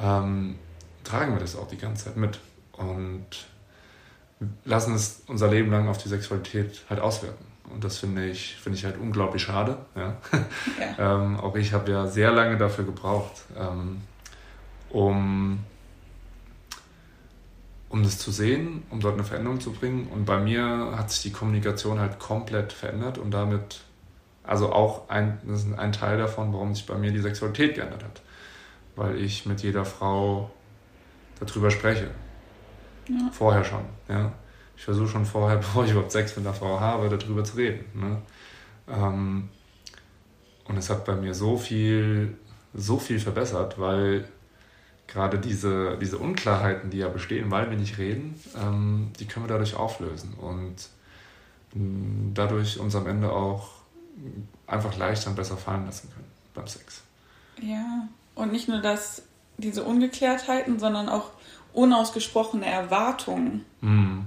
ähm, 0.00 0.56
tragen 1.02 1.34
wir 1.34 1.40
das 1.40 1.54
auch 1.54 1.68
die 1.68 1.76
ganze 1.76 2.06
Zeit 2.06 2.16
mit. 2.16 2.38
Und 2.72 3.26
lassen 4.64 4.94
es 4.94 5.22
unser 5.26 5.48
Leben 5.48 5.70
lang 5.70 5.88
auf 5.88 5.98
die 5.98 6.08
Sexualität 6.08 6.82
halt 6.88 7.00
auswirken. 7.00 7.44
Und 7.72 7.82
das 7.82 7.98
finde 7.98 8.26
ich, 8.26 8.56
finde 8.56 8.78
ich 8.78 8.84
halt 8.84 8.98
unglaublich 8.98 9.42
schade. 9.42 9.78
Ja. 9.96 10.16
ja. 10.98 11.16
ähm, 11.16 11.40
auch 11.40 11.56
ich 11.56 11.72
habe 11.72 11.90
ja 11.90 12.06
sehr 12.06 12.30
lange 12.30 12.56
dafür 12.58 12.84
gebraucht, 12.84 13.44
ähm, 13.58 14.02
um, 14.90 15.60
um 17.88 18.02
das 18.02 18.18
zu 18.18 18.30
sehen, 18.30 18.82
um 18.90 19.00
dort 19.00 19.14
eine 19.14 19.24
Veränderung 19.24 19.60
zu 19.60 19.72
bringen. 19.72 20.08
Und 20.08 20.24
bei 20.24 20.38
mir 20.38 20.92
hat 20.96 21.10
sich 21.10 21.22
die 21.22 21.32
Kommunikation 21.32 21.98
halt 22.00 22.18
komplett 22.18 22.72
verändert 22.72 23.18
und 23.18 23.30
damit, 23.30 23.80
also 24.42 24.72
auch 24.72 25.08
ein, 25.08 25.38
das 25.46 25.64
ist 25.64 25.78
ein 25.78 25.92
Teil 25.92 26.18
davon, 26.18 26.52
warum 26.52 26.74
sich 26.74 26.86
bei 26.86 26.96
mir 26.96 27.12
die 27.12 27.20
Sexualität 27.20 27.74
geändert 27.76 28.04
hat. 28.04 28.22
Weil 28.94 29.18
ich 29.18 29.46
mit 29.46 29.62
jeder 29.62 29.84
Frau 29.84 30.50
darüber 31.40 31.70
spreche. 31.70 32.10
Ja. 33.08 33.30
Vorher 33.32 33.64
schon. 33.64 33.84
Ja. 34.08 34.32
Ich 34.76 34.84
versuche 34.84 35.08
schon 35.08 35.24
vorher, 35.24 35.56
bevor 35.64 35.84
ich 35.84 35.92
überhaupt 35.92 36.12
Sex 36.12 36.36
mit 36.36 36.46
einer 36.46 36.54
Frau 36.54 36.80
habe, 36.80 37.08
darüber 37.08 37.44
zu 37.44 37.56
reden. 37.56 37.84
Ne? 37.94 38.18
Ähm, 38.88 39.48
und 40.66 40.76
es 40.76 40.90
hat 40.90 41.04
bei 41.04 41.14
mir 41.14 41.34
so 41.34 41.56
viel, 41.56 42.36
so 42.72 42.98
viel 42.98 43.20
verbessert, 43.20 43.78
weil 43.78 44.24
gerade 45.06 45.38
diese, 45.38 45.98
diese 45.98 46.18
Unklarheiten, 46.18 46.90
die 46.90 46.98
ja 46.98 47.08
bestehen, 47.08 47.50
weil 47.50 47.70
wir 47.70 47.76
nicht 47.76 47.98
reden, 47.98 48.40
ähm, 48.56 49.12
die 49.18 49.26
können 49.26 49.44
wir 49.44 49.50
dadurch 49.50 49.76
auflösen 49.76 50.34
und 50.34 50.88
dadurch 52.34 52.78
uns 52.78 52.94
am 52.94 53.06
Ende 53.06 53.32
auch 53.32 53.68
einfach 54.66 54.96
leichter 54.96 55.30
und 55.30 55.36
besser 55.36 55.56
fallen 55.56 55.86
lassen 55.86 56.08
können 56.12 56.26
beim 56.54 56.66
Sex. 56.66 57.02
Ja, 57.60 58.08
und 58.34 58.52
nicht 58.52 58.68
nur 58.68 58.80
das, 58.80 59.22
diese 59.58 59.84
Ungeklärtheiten, 59.84 60.78
sondern 60.78 61.08
auch 61.08 61.30
unausgesprochene 61.74 62.66
Erwartungen. 62.66 63.64
Mhm. 63.80 64.26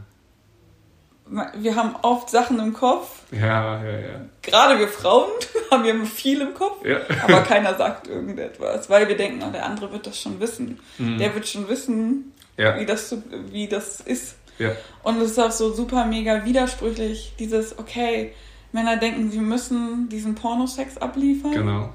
Wir 1.56 1.76
haben 1.76 1.96
oft 2.04 2.30
Sachen 2.30 2.58
im 2.60 2.74
Kopf. 2.74 3.24
Ja, 3.32 3.84
ja, 3.84 4.00
ja. 4.00 4.22
Gerade 4.42 4.80
wir 4.80 4.88
Frauen 4.88 5.30
haben 5.72 5.84
wir 5.84 6.06
viel 6.06 6.40
im 6.40 6.54
Kopf, 6.54 6.86
ja. 6.86 7.00
aber 7.24 7.42
keiner 7.42 7.76
sagt 7.76 8.08
irgendetwas, 8.08 8.90
weil 8.90 9.10
wir 9.10 9.18
denken, 9.18 9.44
oh, 9.46 9.52
der 9.52 9.66
andere 9.66 9.92
wird 9.92 10.08
das 10.08 10.22
schon 10.22 10.40
wissen. 10.40 10.80
Mhm. 10.98 11.18
Der 11.18 11.36
wird 11.36 11.48
schon 11.48 11.68
wissen, 11.68 12.34
ja. 12.56 12.80
wie, 12.80 12.86
das, 12.86 13.14
wie 13.52 13.68
das 13.68 14.00
ist. 14.00 14.38
Ja. 14.58 14.72
Und 15.04 15.22
es 15.22 15.32
ist 15.32 15.40
auch 15.40 15.52
so 15.52 15.74
super 15.74 16.06
mega 16.06 16.46
widersprüchlich, 16.46 17.34
dieses, 17.38 17.78
okay, 17.78 18.34
Männer 18.72 18.96
denken, 18.98 19.30
sie 19.30 19.40
müssen 19.40 20.08
diesen 20.10 20.36
Pornosex 20.36 20.98
abliefern. 20.98 21.52
Genau. 21.52 21.90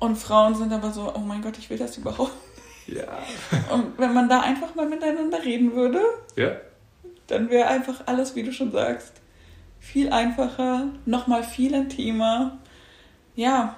Und 0.00 0.16
Frauen 0.16 0.54
sind 0.54 0.72
aber 0.72 0.90
so, 0.90 1.12
oh 1.14 1.20
mein 1.20 1.42
Gott, 1.42 1.58
ich 1.58 1.68
will 1.70 1.78
das 1.78 1.98
überhaupt 1.98 2.32
ja. 2.88 3.18
Und 3.72 3.98
wenn 3.98 4.14
man 4.14 4.28
da 4.28 4.40
einfach 4.40 4.74
mal 4.74 4.88
miteinander 4.88 5.42
reden 5.42 5.74
würde, 5.74 6.00
ja. 6.36 6.56
dann 7.26 7.50
wäre 7.50 7.68
einfach 7.68 8.06
alles, 8.06 8.34
wie 8.34 8.42
du 8.42 8.52
schon 8.52 8.72
sagst, 8.72 9.12
viel 9.78 10.10
einfacher, 10.12 10.86
nochmal 11.06 11.42
viel 11.44 11.74
intimer, 11.74 12.58
ja, 13.36 13.76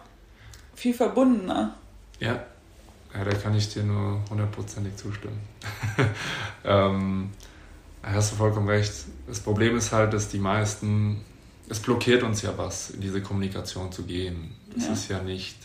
viel 0.74 0.94
verbundener. 0.94 1.74
Ja, 2.18 2.44
ja 3.14 3.24
da 3.24 3.36
kann 3.36 3.54
ich 3.54 3.72
dir 3.72 3.82
nur 3.82 4.22
hundertprozentig 4.30 4.96
zustimmen. 4.96 5.40
ähm, 6.64 7.30
hast 8.02 8.32
du 8.32 8.36
vollkommen 8.36 8.68
recht. 8.68 8.92
Das 9.26 9.40
Problem 9.40 9.76
ist 9.76 9.92
halt, 9.92 10.12
dass 10.12 10.28
die 10.28 10.38
meisten, 10.38 11.24
es 11.68 11.80
blockiert 11.80 12.22
uns 12.22 12.42
ja 12.42 12.56
was, 12.56 12.90
in 12.90 13.00
diese 13.00 13.22
Kommunikation 13.22 13.92
zu 13.92 14.04
gehen. 14.04 14.54
Es 14.76 14.86
ja. 14.86 14.92
ist 14.92 15.08
ja 15.08 15.22
nicht 15.22 15.59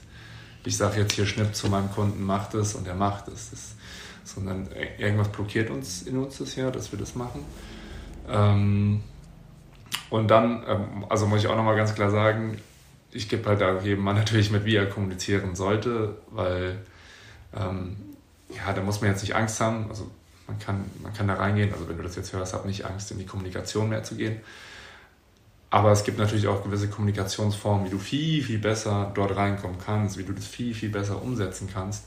ich 0.65 0.78
sage 0.78 0.99
jetzt 0.99 1.13
hier 1.13 1.25
Schnipp 1.25 1.56
zu 1.56 1.67
meinem 1.67 1.91
Kunden, 1.91 2.23
macht 2.23 2.54
es 2.54 2.75
und 2.75 2.88
er 2.88 2.95
macht 2.95 3.28
es. 3.28 3.51
Das, 3.51 3.75
sondern 4.23 4.67
irgendwas 4.97 5.30
blockiert 5.30 5.69
uns 5.69 6.01
in 6.01 6.17
uns 6.17 6.39
das 6.39 6.56
ja, 6.56 6.71
dass 6.71 6.91
wir 6.91 6.99
das 6.99 7.15
machen. 7.15 7.45
Ähm, 8.28 9.04
und 10.10 10.28
dann, 10.30 10.63
ähm, 10.67 11.06
also 11.10 11.28
muss 11.28 11.41
ich 11.41 11.47
auch 11.47 11.56
nochmal 11.56 11.75
ganz 11.75 11.93
klar 11.93 12.10
sagen, 12.10 12.58
ich 13.12 13.30
gebe 13.30 13.47
halt 13.47 13.62
da 13.62 13.80
jedem 13.80 14.04
Mann 14.04 14.15
natürlich 14.15 14.51
mit, 14.51 14.65
wie 14.65 14.75
er 14.75 14.88
kommunizieren 14.88 15.56
sollte, 15.56 16.17
weil 16.32 16.80
ähm, 17.56 17.95
ja, 18.49 18.73
da 18.73 18.82
muss 18.82 19.01
man 19.01 19.12
jetzt 19.12 19.21
nicht 19.21 19.36
Angst 19.36 19.62
haben. 19.62 19.86
Also 19.89 20.10
man 20.47 20.60
kann, 20.60 20.86
man 21.01 21.13
kann 21.13 21.28
da 21.28 21.36
reingehen, 21.36 21.71
also 21.71 21.88
wenn 21.88 21.97
du 21.97 22.04
das 22.04 22.15
jetzt 22.15 22.34
hörst, 22.34 22.54
hab 22.54 22.65
nicht 22.65 22.86
Angst, 22.86 23.12
in 23.12 23.19
die 23.19 23.25
Kommunikation 23.25 23.89
mehr 23.89 24.04
zu 24.04 24.15
gehen. 24.15 24.38
Aber 25.75 25.91
es 25.91 26.05
gibt 26.05 26.17
natürlich 26.17 26.47
auch 26.47 26.63
gewisse 26.63 26.88
Kommunikationsformen, 26.88 27.85
wie 27.85 27.89
du 27.89 27.99
viel, 27.99 28.41
viel 28.41 28.59
besser 28.59 29.11
dort 29.13 29.35
reinkommen 29.35 29.75
kannst, 29.77 30.17
wie 30.17 30.23
du 30.23 30.31
das 30.31 30.47
viel, 30.47 30.73
viel 30.73 30.88
besser 30.88 31.21
umsetzen 31.21 31.67
kannst 31.71 32.05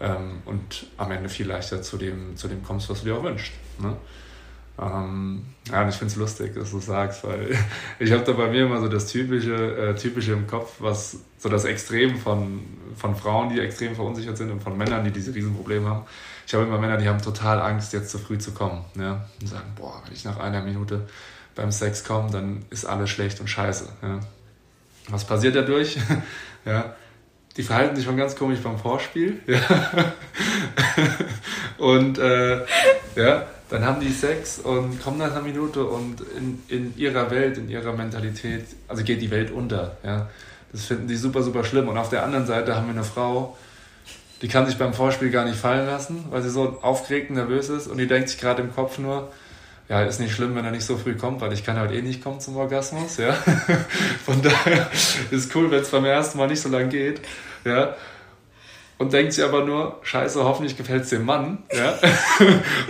ähm, 0.00 0.42
und 0.44 0.84
am 0.98 1.10
Ende 1.10 1.30
viel 1.30 1.46
leichter 1.46 1.80
zu 1.80 1.96
dem, 1.96 2.36
zu 2.36 2.46
dem 2.46 2.62
kommst, 2.62 2.90
was 2.90 2.98
du 2.98 3.06
dir 3.06 3.16
auch 3.16 3.22
wünschst. 3.22 3.52
Ne? 3.78 3.96
Ähm, 4.78 5.46
ja, 5.72 5.80
und 5.80 5.88
ich 5.88 5.94
finde 5.94 6.12
es 6.12 6.16
lustig, 6.16 6.54
dass 6.54 6.72
du 6.72 6.78
sagst, 6.78 7.24
weil 7.24 7.56
ich 7.98 8.12
habe 8.12 8.22
da 8.22 8.32
bei 8.32 8.50
mir 8.50 8.66
immer 8.66 8.82
so 8.82 8.88
das 8.88 9.06
Typische, 9.06 9.54
äh, 9.78 9.94
Typische 9.94 10.34
im 10.34 10.46
Kopf, 10.46 10.74
was 10.80 11.20
so 11.38 11.48
das 11.48 11.64
Extrem 11.64 12.18
von, 12.18 12.60
von 12.96 13.16
Frauen, 13.16 13.48
die 13.48 13.60
extrem 13.60 13.94
verunsichert 13.94 14.36
sind 14.36 14.50
und 14.50 14.62
von 14.62 14.76
Männern, 14.76 15.04
die 15.04 15.10
diese 15.10 15.34
Riesenprobleme 15.34 15.88
haben. 15.88 16.04
Ich 16.46 16.52
habe 16.52 16.64
immer 16.64 16.76
Männer, 16.76 16.98
die 16.98 17.08
haben 17.08 17.22
total 17.22 17.62
Angst, 17.62 17.94
jetzt 17.94 18.10
zu 18.10 18.18
früh 18.18 18.36
zu 18.36 18.52
kommen. 18.52 18.84
Ja? 18.94 19.24
Und 19.40 19.46
sagen, 19.46 19.72
boah, 19.74 20.02
wenn 20.04 20.12
ich 20.12 20.26
nach 20.26 20.38
einer 20.38 20.60
Minute 20.60 21.08
beim 21.54 21.72
Sex 21.72 22.04
komme, 22.04 22.30
dann 22.30 22.64
ist 22.70 22.84
alles 22.84 23.10
schlecht 23.10 23.40
und 23.40 23.48
scheiße. 23.48 23.88
Ja? 24.02 24.20
Was 25.08 25.24
passiert 25.24 25.56
dadurch? 25.56 25.96
ja? 26.64 26.94
Die 27.56 27.62
verhalten 27.62 27.96
sich 27.96 28.04
schon 28.04 28.16
ganz 28.16 28.36
komisch 28.36 28.60
beim 28.60 28.78
Vorspiel. 28.78 29.40
Ja? 29.46 30.12
und 31.78 32.18
äh, 32.18 32.64
ja, 33.16 33.46
dann 33.68 33.84
haben 33.84 34.00
die 34.00 34.10
Sex 34.10 34.58
und 34.58 35.02
kommen 35.02 35.18
nach 35.18 35.32
einer 35.32 35.42
Minute 35.42 35.84
und 35.84 36.20
in, 36.36 36.62
in 36.68 36.96
ihrer 36.96 37.30
Welt, 37.30 37.58
in 37.58 37.68
ihrer 37.68 37.92
Mentalität, 37.92 38.66
also 38.88 39.02
geht 39.02 39.22
die 39.22 39.30
Welt 39.30 39.50
unter. 39.50 39.96
Ja? 40.02 40.28
Das 40.72 40.84
finden 40.84 41.08
die 41.08 41.16
super, 41.16 41.42
super 41.42 41.64
schlimm. 41.64 41.88
Und 41.88 41.98
auf 41.98 42.10
der 42.10 42.24
anderen 42.24 42.46
Seite 42.46 42.76
haben 42.76 42.86
wir 42.86 42.94
eine 42.94 43.04
Frau, 43.04 43.56
die 44.42 44.48
kann 44.48 44.66
sich 44.66 44.78
beim 44.78 44.94
Vorspiel 44.94 45.30
gar 45.30 45.44
nicht 45.44 45.58
fallen 45.58 45.86
lassen, 45.86 46.24
weil 46.30 46.42
sie 46.42 46.50
so 46.50 46.78
aufgeregt 46.82 47.30
und 47.30 47.36
nervös 47.36 47.68
ist 47.68 47.86
und 47.86 47.98
die 47.98 48.06
denkt 48.06 48.28
sich 48.28 48.40
gerade 48.40 48.62
im 48.62 48.74
Kopf 48.74 48.98
nur, 48.98 49.30
ja, 49.90 50.02
ist 50.02 50.20
nicht 50.20 50.34
schlimm, 50.34 50.54
wenn 50.54 50.64
er 50.64 50.70
nicht 50.70 50.86
so 50.86 50.96
früh 50.96 51.14
kommt, 51.16 51.42
weil 51.42 51.52
ich 51.52 51.64
kann 51.64 51.76
halt 51.76 51.92
eh 51.92 52.00
nicht 52.00 52.24
kommen 52.24 52.40
zum 52.40 52.56
Orgasmus, 52.56 53.18
ja. 53.18 53.32
Von 54.24 54.40
daher 54.40 54.90
ist 55.30 55.54
cool, 55.54 55.70
wenn 55.70 55.82
es 55.82 55.90
beim 55.90 56.06
ersten 56.06 56.38
Mal 56.38 56.48
nicht 56.48 56.62
so 56.62 56.70
lang 56.70 56.88
geht, 56.88 57.20
ja 57.66 57.94
und 59.00 59.14
denkt 59.14 59.32
sich 59.32 59.42
aber 59.42 59.64
nur, 59.64 59.96
scheiße, 60.02 60.44
hoffentlich 60.44 60.76
gefällt 60.76 61.04
es 61.04 61.08
dem 61.08 61.24
Mann. 61.24 61.62
Ja? 61.72 61.98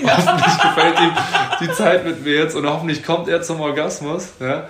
ja. 0.02 0.16
hoffentlich 0.16 0.60
gefällt 0.60 0.98
ihm 0.98 1.12
die 1.60 1.72
Zeit 1.72 2.04
mit 2.04 2.24
mir 2.24 2.34
jetzt 2.34 2.56
und 2.56 2.68
hoffentlich 2.68 3.04
kommt 3.04 3.28
er 3.28 3.42
zum 3.42 3.60
Orgasmus. 3.60 4.30
Ja? 4.40 4.68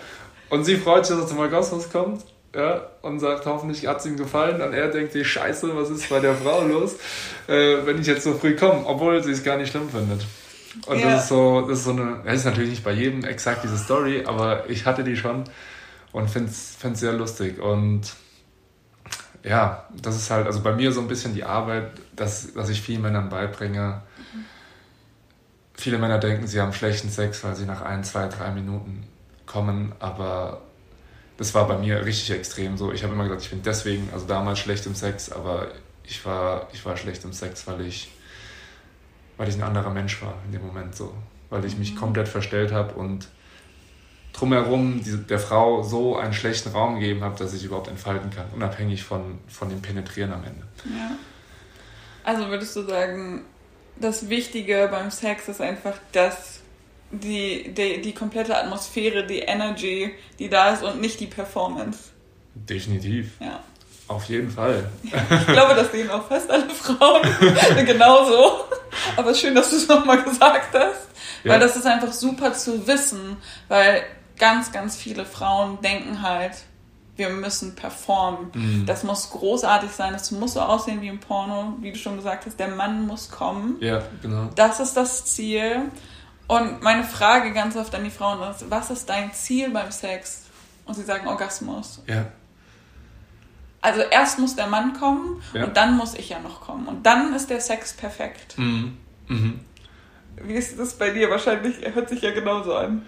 Und 0.51 0.64
sie 0.64 0.77
freut 0.77 1.07
sich, 1.07 1.16
dass 1.16 1.25
er 1.25 1.29
zum 1.29 1.38
Orgasmus 1.38 1.90
kommt 1.90 2.27
ja? 2.55 2.83
und 3.01 3.21
sagt, 3.21 3.47
hoffentlich 3.47 3.87
hat 3.87 4.01
es 4.01 4.07
ihm 4.07 4.19
gefallen. 4.19 4.61
Und 4.61 4.75
er 4.75 4.88
denkt 4.88 5.12
sich, 5.12 5.27
scheiße, 5.27 5.75
was 5.75 5.88
ist 5.88 6.11
bei 6.11 6.21
der 6.21 6.35
Frau 6.35 6.62
los, 6.62 6.97
äh, 7.49 7.87
wenn 7.87 7.99
ich 7.99 8.07
jetzt 8.07 8.25
so 8.25 8.35
früh 8.35 8.55
komme, 8.55 8.83
obwohl 8.85 9.25
sie 9.25 9.33
es 9.33 9.43
gar 9.43 9.57
nicht 9.57 9.71
schlimm 9.71 9.88
findet. 9.88 10.27
Und 10.87 10.99
ja. 10.99 11.13
das 11.13 11.23
ist 11.23 11.29
so, 11.29 11.63
das 11.63 11.79
ist 11.79 11.85
so 11.85 11.91
eine, 11.91 12.21
das 12.25 12.35
ist 12.37 12.45
natürlich 12.45 12.71
nicht 12.71 12.85
bei 12.85 12.93
jedem 12.93 13.25
exakt 13.25 13.65
diese 13.65 13.79
Story, 13.79 14.25
aber 14.25 14.71
ich 14.71 14.87
hatte 14.87 15.03
die 15.03 15.17
schon 15.17 15.45
und 16.13 16.31
finde 16.31 16.51
es 16.51 16.79
sehr 17.01 17.13
lustig. 17.13 17.61
Und 17.61 18.03
ja, 19.43 19.89
das 20.01 20.17
ist 20.17 20.31
halt, 20.31 20.47
also 20.47 20.61
bei 20.61 20.73
mir 20.73 20.93
so 20.93 21.01
ein 21.01 21.09
bisschen 21.09 21.35
die 21.35 21.45
Arbeit, 21.45 21.93
dass, 22.15 22.53
dass 22.53 22.69
ich 22.69 22.83
vielen 22.83 23.03
Männern 23.03 23.29
beibringe. 23.29 24.03
Mhm. 24.33 24.45
Viele 25.75 25.99
Männer 25.99 26.19
denken, 26.19 26.47
sie 26.47 26.61
haben 26.61 26.73
schlechten 26.73 27.11
Sex, 27.11 27.43
weil 27.43 27.57
sie 27.57 27.65
nach 27.65 27.83
ein, 27.83 28.05
zwei, 28.05 28.29
drei 28.29 28.51
Minuten 28.51 29.05
kommen, 29.47 29.93
aber 29.99 30.61
das 31.39 31.55
war 31.55 31.67
bei 31.67 31.79
mir 31.79 32.05
richtig 32.05 32.31
extrem 32.33 32.77
so. 32.77 32.93
Ich 32.93 33.03
habe 33.03 33.15
immer 33.15 33.25
gesagt, 33.25 33.43
ich 33.43 33.51
bin 33.51 33.63
deswegen, 33.63 34.11
also 34.13 34.27
damals 34.27 34.59
schlecht 34.59 34.85
im 34.87 34.95
Sex, 34.95 35.33
aber 35.33 35.69
ich 36.05 36.25
war, 36.27 36.69
ich 36.73 36.85
war 36.85 36.97
schlecht 36.97 37.25
im 37.25 37.33
Sex, 37.33 37.67
weil 37.67 37.81
ich, 37.81 38.13
weil 39.40 39.48
ich 39.48 39.55
ein 39.55 39.62
anderer 39.62 39.88
Mensch 39.88 40.20
war 40.20 40.35
in 40.44 40.53
dem 40.53 40.66
Moment 40.66 40.94
so. 40.94 41.14
Weil 41.48 41.64
ich 41.64 41.79
mich 41.79 41.94
mhm. 41.94 41.98
komplett 41.98 42.29
verstellt 42.29 42.72
habe 42.72 42.92
und 42.92 43.26
drumherum 44.35 45.03
die, 45.03 45.16
der 45.16 45.38
Frau 45.38 45.83
so 45.83 46.18
einen 46.18 46.35
schlechten 46.35 46.68
Raum 46.72 47.00
gegeben 47.00 47.22
habe, 47.22 47.38
dass 47.38 47.55
ich 47.55 47.64
überhaupt 47.64 47.88
entfalten 47.88 48.29
kann, 48.29 48.44
unabhängig 48.55 49.03
von, 49.03 49.38
von 49.48 49.70
dem 49.70 49.81
Penetrieren 49.81 50.35
am 50.35 50.44
Ende. 50.44 50.62
Ja. 50.85 51.12
Also 52.22 52.48
würdest 52.48 52.76
du 52.76 52.83
sagen, 52.83 53.46
das 53.98 54.29
Wichtige 54.29 54.88
beim 54.90 55.11
Sex 55.11 55.48
ist 55.48 55.62
einfach, 55.62 55.96
dass 56.12 56.61
die, 57.11 57.72
die, 57.72 58.03
die 58.03 58.12
komplette 58.12 58.55
Atmosphäre, 58.55 59.26
die 59.26 59.38
Energy, 59.38 60.12
die 60.38 60.50
da 60.50 60.74
ist 60.74 60.85
und 60.85 61.00
nicht 61.00 61.18
die 61.18 61.26
Performance. 61.26 62.11
Definitiv. 62.55 63.40
Ja. 63.40 63.64
Auf 64.11 64.25
jeden 64.25 64.51
Fall. 64.51 64.90
Ich 65.05 65.46
glaube, 65.46 65.77
das 65.77 65.92
sehen 65.92 66.11
auch 66.11 66.27
fast 66.27 66.51
alle 66.51 66.68
Frauen 66.68 67.23
genauso. 67.87 68.64
Aber 69.16 69.33
schön, 69.33 69.55
dass 69.55 69.70
du 69.70 69.77
es 69.77 69.87
nochmal 69.87 70.20
gesagt 70.25 70.75
hast. 70.75 71.07
Ja. 71.44 71.53
Weil 71.53 71.61
das 71.61 71.77
ist 71.77 71.87
einfach 71.87 72.12
super 72.12 72.53
zu 72.53 72.88
wissen, 72.88 73.37
weil 73.68 74.03
ganz, 74.37 74.73
ganz 74.73 74.96
viele 74.96 75.25
Frauen 75.25 75.81
denken 75.81 76.23
halt, 76.23 76.55
wir 77.14 77.29
müssen 77.29 77.77
performen. 77.77 78.51
Mhm. 78.53 78.85
Das 78.85 79.05
muss 79.05 79.31
großartig 79.31 79.92
sein, 79.92 80.12
das 80.12 80.33
muss 80.33 80.55
so 80.55 80.61
aussehen 80.61 81.01
wie 81.03 81.09
im 81.09 81.20
Porno, 81.20 81.75
wie 81.81 81.92
du 81.92 81.99
schon 81.99 82.16
gesagt 82.16 82.46
hast, 82.46 82.59
der 82.59 82.68
Mann 82.68 83.07
muss 83.07 83.31
kommen. 83.31 83.77
Ja, 83.79 84.03
genau. 84.23 84.49
Das 84.57 84.81
ist 84.81 84.96
das 84.96 85.25
Ziel. 85.27 85.83
Und 86.49 86.83
meine 86.83 87.05
Frage 87.05 87.53
ganz 87.53 87.77
oft 87.77 87.94
an 87.94 88.03
die 88.03 88.11
Frauen 88.11 88.42
ist, 88.51 88.68
was 88.68 88.90
ist 88.90 89.09
dein 89.09 89.33
Ziel 89.33 89.70
beim 89.70 89.92
Sex? 89.92 90.46
Und 90.85 90.94
sie 90.94 91.05
sagen 91.05 91.29
Orgasmus. 91.29 92.03
Ja. 92.09 92.27
Also 93.83 94.03
erst 94.03 94.38
muss 94.38 94.57
der 94.57 94.66
Mann 94.66 94.93
kommen 94.93 95.43
ja. 95.55 95.64
und 95.64 95.77
dann 95.77 95.97
muss 95.97 96.14
ich 96.14 96.29
ja 96.29 96.38
noch 96.38 96.61
kommen. 96.61 96.87
Und 96.87 97.07
dann 97.07 97.35
ist 97.35 97.49
der 97.49 97.61
Sex 97.61 97.95
perfekt. 97.95 98.59
Mhm. 98.59 98.99
Mhm. 99.29 99.61
Wie 100.43 100.55
ist 100.55 100.79
das 100.79 100.95
bei 100.95 101.11
dir? 101.11 101.31
Wahrscheinlich 101.31 101.77
hört 101.95 102.09
sich 102.09 102.23
ja 102.23 102.33
genauso 102.33 102.75
an. 102.75 103.03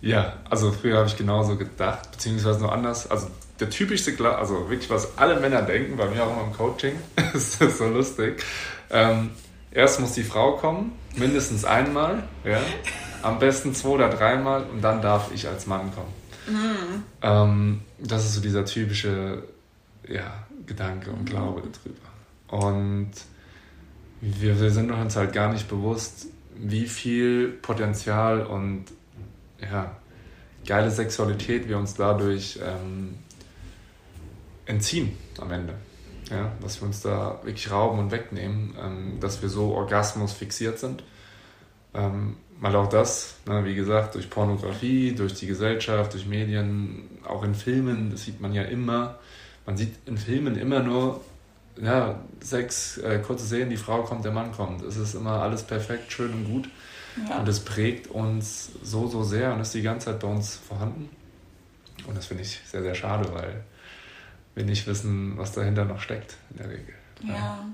Ja, 0.00 0.34
also 0.50 0.72
früher 0.72 0.98
habe 0.98 1.08
ich 1.08 1.16
genauso 1.16 1.56
gedacht, 1.56 2.10
beziehungsweise 2.12 2.60
nur 2.60 2.72
anders. 2.72 3.10
Also 3.10 3.28
der 3.60 3.70
typischste, 3.70 4.12
also 4.36 4.68
wirklich 4.68 4.90
was 4.90 5.16
alle 5.16 5.38
Männer 5.38 5.62
denken, 5.62 5.96
bei 5.96 6.08
mir 6.08 6.24
auch 6.24 6.32
immer 6.32 6.44
im 6.44 6.52
Coaching, 6.52 6.94
ist 7.34 7.60
das 7.60 7.78
so 7.78 7.86
lustig. 7.86 8.42
Ähm, 8.90 9.30
erst 9.70 10.00
muss 10.00 10.12
die 10.12 10.24
Frau 10.24 10.56
kommen, 10.56 10.92
mindestens 11.16 11.64
einmal, 11.64 12.24
ja, 12.44 12.60
am 13.22 13.38
besten 13.38 13.74
zwei 13.74 13.90
oder 13.90 14.08
dreimal 14.08 14.64
und 14.64 14.82
dann 14.82 15.00
darf 15.00 15.30
ich 15.32 15.46
als 15.46 15.66
Mann 15.66 15.92
kommen. 15.94 16.12
Mhm. 16.48 17.04
Ähm, 17.22 17.80
das 18.00 18.24
ist 18.24 18.34
so 18.34 18.40
dieser 18.40 18.64
typische 18.64 19.44
ja, 20.12 20.46
Gedanke 20.66 21.10
und 21.10 21.24
Glaube 21.24 21.62
darüber. 21.62 22.66
Und 22.66 23.12
wir, 24.20 24.60
wir 24.60 24.70
sind 24.70 24.90
uns 24.90 25.16
halt 25.16 25.32
gar 25.32 25.52
nicht 25.52 25.68
bewusst, 25.68 26.26
wie 26.54 26.86
viel 26.86 27.48
Potenzial 27.48 28.46
und 28.46 28.84
ja, 29.60 29.96
geile 30.66 30.90
Sexualität 30.90 31.68
wir 31.68 31.78
uns 31.78 31.94
dadurch 31.94 32.58
ähm, 32.62 33.14
entziehen 34.66 35.16
am 35.40 35.50
Ende. 35.50 35.74
Ja, 36.30 36.52
dass 36.62 36.80
wir 36.80 36.86
uns 36.86 37.02
da 37.02 37.40
wirklich 37.42 37.70
rauben 37.70 37.98
und 37.98 38.10
wegnehmen, 38.10 38.74
ähm, 38.80 39.20
dass 39.20 39.42
wir 39.42 39.48
so 39.48 39.74
Orgasmus 39.74 40.32
fixiert 40.32 40.78
sind. 40.78 41.02
Ähm, 41.94 42.36
mal 42.60 42.74
auch 42.76 42.88
das, 42.88 43.36
ne, 43.46 43.64
wie 43.64 43.74
gesagt, 43.74 44.14
durch 44.14 44.30
Pornografie, 44.30 45.14
durch 45.14 45.34
die 45.34 45.46
Gesellschaft, 45.46 46.14
durch 46.14 46.26
Medien, 46.26 47.08
auch 47.26 47.42
in 47.42 47.54
Filmen, 47.54 48.10
das 48.10 48.24
sieht 48.24 48.40
man 48.40 48.54
ja 48.54 48.62
immer. 48.62 49.18
Man 49.66 49.76
sieht 49.76 49.94
in 50.06 50.18
Filmen 50.18 50.56
immer 50.56 50.80
nur 50.80 51.20
ja, 51.80 52.20
sechs 52.40 52.98
äh, 52.98 53.18
kurze 53.18 53.46
Szenen, 53.46 53.70
die 53.70 53.76
Frau 53.76 54.02
kommt, 54.02 54.24
der 54.24 54.32
Mann 54.32 54.52
kommt. 54.52 54.82
Es 54.82 54.96
ist 54.96 55.14
immer 55.14 55.42
alles 55.42 55.62
perfekt, 55.62 56.12
schön 56.12 56.32
und 56.32 56.44
gut. 56.44 56.68
Ja. 57.28 57.38
Und 57.38 57.48
es 57.48 57.60
prägt 57.60 58.08
uns 58.08 58.70
so, 58.82 59.06
so 59.06 59.22
sehr 59.22 59.52
und 59.52 59.60
ist 59.60 59.74
die 59.74 59.82
ganze 59.82 60.06
Zeit 60.06 60.20
bei 60.20 60.28
uns 60.28 60.56
vorhanden. 60.56 61.10
Und 62.06 62.16
das 62.16 62.26
finde 62.26 62.42
ich 62.42 62.60
sehr, 62.66 62.82
sehr 62.82 62.94
schade, 62.94 63.32
weil 63.32 63.64
wir 64.54 64.64
nicht 64.64 64.86
wissen, 64.86 65.36
was 65.36 65.52
dahinter 65.52 65.84
noch 65.84 66.00
steckt 66.00 66.36
in 66.50 66.56
der 66.58 66.70
Regel. 66.70 66.94
Ja. 67.22 67.66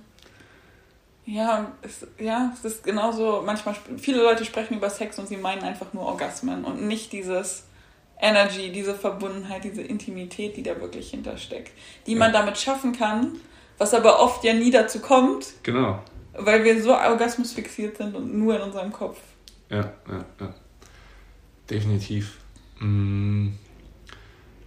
Ja, 1.25 1.73
es, 1.83 2.07
ja, 2.19 2.53
es 2.55 2.65
ist 2.65 2.85
genauso, 2.85 3.43
manchmal, 3.45 3.77
viele 3.99 4.23
Leute 4.23 4.47
sprechen 4.47 4.79
über 4.79 4.89
Sex 4.89 5.19
und 5.19 5.29
sie 5.29 5.37
meinen 5.37 5.63
einfach 5.63 5.93
nur 5.93 6.05
Orgasmen 6.05 6.65
und 6.65 6.87
nicht 6.89 7.13
dieses 7.13 7.65
Energy, 8.21 8.73
diese 8.73 8.95
Verbundenheit, 8.95 9.65
diese 9.65 9.83
Intimität, 9.83 10.57
die 10.57 10.63
da 10.63 10.81
wirklich 10.81 11.11
hintersteckt, 11.11 11.71
die 12.07 12.13
ja. 12.13 12.19
man 12.19 12.33
damit 12.33 12.59
schaffen 12.59 12.93
kann, 12.93 13.33
was 13.79 13.95
aber 13.95 14.21
oft 14.21 14.45
ja 14.45 14.55
nie 14.55 14.71
dazu 14.71 15.01
kommt. 15.01 15.55
Genau. 15.63 16.03
Weil 16.33 16.65
wir 16.65 16.81
so 16.83 16.95
orgasmusfixiert 16.95 17.97
sind 17.97 18.15
und 18.15 18.35
nur 18.35 18.57
in 18.57 18.63
unserem 18.63 18.93
Kopf. 18.93 19.19
Ja, 19.71 19.93
ja, 20.09 20.25
ja. 20.41 20.55
Definitiv. 21.69 22.39
Mm, 22.79 23.49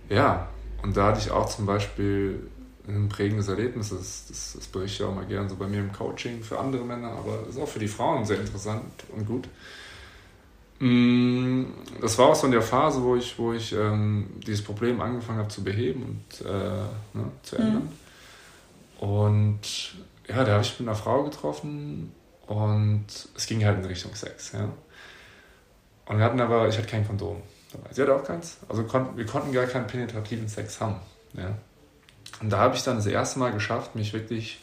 ja, 0.09 0.47
und 0.83 0.95
da 0.95 1.07
hatte 1.07 1.19
ich 1.19 1.31
auch 1.31 1.47
zum 1.47 1.65
Beispiel 1.65 2.49
ein 2.87 3.09
prägendes 3.09 3.47
Erlebnis. 3.47 3.89
Das, 3.89 4.27
das, 4.27 4.53
das 4.55 4.67
berichte 4.67 5.03
ich 5.03 5.09
auch 5.09 5.15
mal 5.15 5.25
gerne 5.25 5.49
so 5.49 5.55
bei 5.55 5.67
mir 5.67 5.79
im 5.79 5.91
Coaching 5.91 6.43
für 6.43 6.59
andere 6.59 6.83
Männer, 6.83 7.11
aber 7.11 7.47
ist 7.47 7.59
auch 7.59 7.67
für 7.67 7.79
die 7.79 7.87
Frauen 7.87 8.25
sehr 8.25 8.39
interessant 8.39 9.05
und 9.15 9.25
gut. 9.25 9.47
Mm, 10.81 11.65
das 12.01 12.17
war 12.17 12.29
auch 12.29 12.35
so 12.35 12.47
in 12.47 12.51
der 12.51 12.63
Phase, 12.63 13.03
wo 13.03 13.15
ich, 13.15 13.37
wo 13.37 13.53
ich 13.53 13.71
ähm, 13.71 14.31
dieses 14.47 14.63
Problem 14.63 14.99
angefangen 14.99 15.37
habe 15.37 15.49
zu 15.49 15.63
beheben 15.63 16.01
und 16.01 16.45
äh, 16.47 16.53
ne, 17.13 17.31
zu 17.43 17.55
ändern. 17.57 17.89
Mhm. 18.99 19.07
Und 19.07 19.95
ja, 20.27 20.43
da 20.43 20.53
habe 20.53 20.63
ich 20.63 20.79
mit 20.79 20.89
einer 20.89 20.97
Frau 20.97 21.23
getroffen 21.23 22.11
und 22.47 23.05
es 23.35 23.45
ging 23.45 23.63
halt 23.63 23.77
in 23.77 23.85
Richtung 23.85 24.15
Sex. 24.15 24.53
Ja. 24.53 24.69
Und 26.05 26.17
wir 26.17 26.25
hatten 26.25 26.41
aber, 26.41 26.67
ich 26.67 26.77
hatte 26.79 26.87
kein 26.87 27.05
Kondom 27.05 27.43
dabei. 27.71 27.89
Sie 27.93 28.01
hatte 28.01 28.15
auch 28.15 28.23
keins. 28.23 28.57
Also 28.67 28.83
kon 28.83 29.15
wir 29.15 29.27
konnten 29.27 29.51
gar 29.51 29.67
keinen 29.67 29.85
penetrativen 29.85 30.47
Sex 30.47 30.81
haben. 30.81 30.95
Ja. 31.33 31.55
Und 32.41 32.49
da 32.49 32.57
habe 32.57 32.75
ich 32.75 32.81
dann 32.81 32.95
das 32.95 33.05
erste 33.05 33.37
Mal 33.37 33.51
geschafft, 33.51 33.93
mich 33.93 34.13
wirklich 34.13 34.59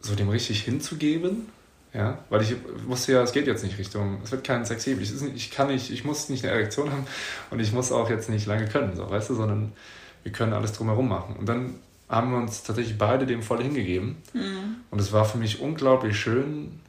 so 0.00 0.14
dem 0.14 0.28
richtig 0.28 0.62
hinzugeben. 0.62 1.48
Ja, 1.94 2.18
weil 2.28 2.42
ich 2.42 2.56
wusste 2.86 3.12
ja, 3.12 3.22
es 3.22 3.30
geht 3.30 3.46
jetzt 3.46 3.62
nicht 3.62 3.78
Richtung, 3.78 4.18
es 4.24 4.32
wird 4.32 4.42
kein 4.42 4.64
Sexhebel. 4.64 5.02
Ich, 5.04 5.12
ich 5.34 5.50
kann 5.52 5.68
nicht, 5.68 5.90
ich 5.90 6.04
muss 6.04 6.28
nicht 6.28 6.44
eine 6.44 6.52
Erektion 6.52 6.90
haben 6.90 7.06
und 7.50 7.60
ich 7.60 7.72
muss 7.72 7.92
auch 7.92 8.10
jetzt 8.10 8.28
nicht 8.28 8.46
lange 8.46 8.66
können, 8.66 8.96
so, 8.96 9.08
weißt 9.08 9.30
du, 9.30 9.34
sondern 9.34 9.72
wir 10.24 10.32
können 10.32 10.52
alles 10.52 10.72
drumherum 10.72 11.08
machen. 11.08 11.36
Und 11.36 11.48
dann 11.48 11.76
haben 12.08 12.32
wir 12.32 12.38
uns 12.38 12.64
tatsächlich 12.64 12.98
beide 12.98 13.26
dem 13.26 13.42
voll 13.42 13.62
hingegeben. 13.62 14.16
Mhm. 14.32 14.76
Und 14.90 15.00
es 15.00 15.12
war 15.12 15.24
für 15.24 15.38
mich 15.38 15.60
unglaublich 15.60 16.18
schön, 16.18 16.80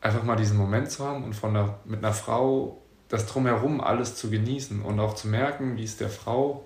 einfach 0.00 0.24
mal 0.24 0.36
diesen 0.36 0.56
Moment 0.56 0.90
zu 0.90 1.04
haben 1.04 1.22
und 1.22 1.34
von 1.34 1.50
einer, 1.50 1.78
mit 1.84 2.00
einer 2.04 2.12
Frau 2.12 2.82
das 3.08 3.26
drumherum 3.26 3.80
alles 3.80 4.16
zu 4.16 4.28
genießen 4.28 4.82
und 4.82 4.98
auch 4.98 5.14
zu 5.14 5.28
merken, 5.28 5.76
wie 5.76 5.84
es 5.84 5.96
der 5.96 6.08
Frau 6.08 6.65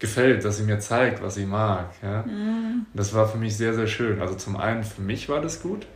gefällt, 0.00 0.44
dass 0.44 0.56
sie 0.56 0.64
mir 0.64 0.80
zeigt, 0.80 1.22
was 1.22 1.36
sie 1.36 1.46
mag. 1.46 1.90
Ja? 2.02 2.22
Mhm. 2.22 2.86
Das 2.94 3.14
war 3.14 3.28
für 3.28 3.38
mich 3.38 3.56
sehr, 3.56 3.74
sehr 3.74 3.86
schön. 3.86 4.20
Also 4.20 4.34
zum 4.34 4.56
einen 4.56 4.82
für 4.82 5.02
mich 5.02 5.28
war 5.28 5.40
das 5.40 5.62
gut. 5.62 5.86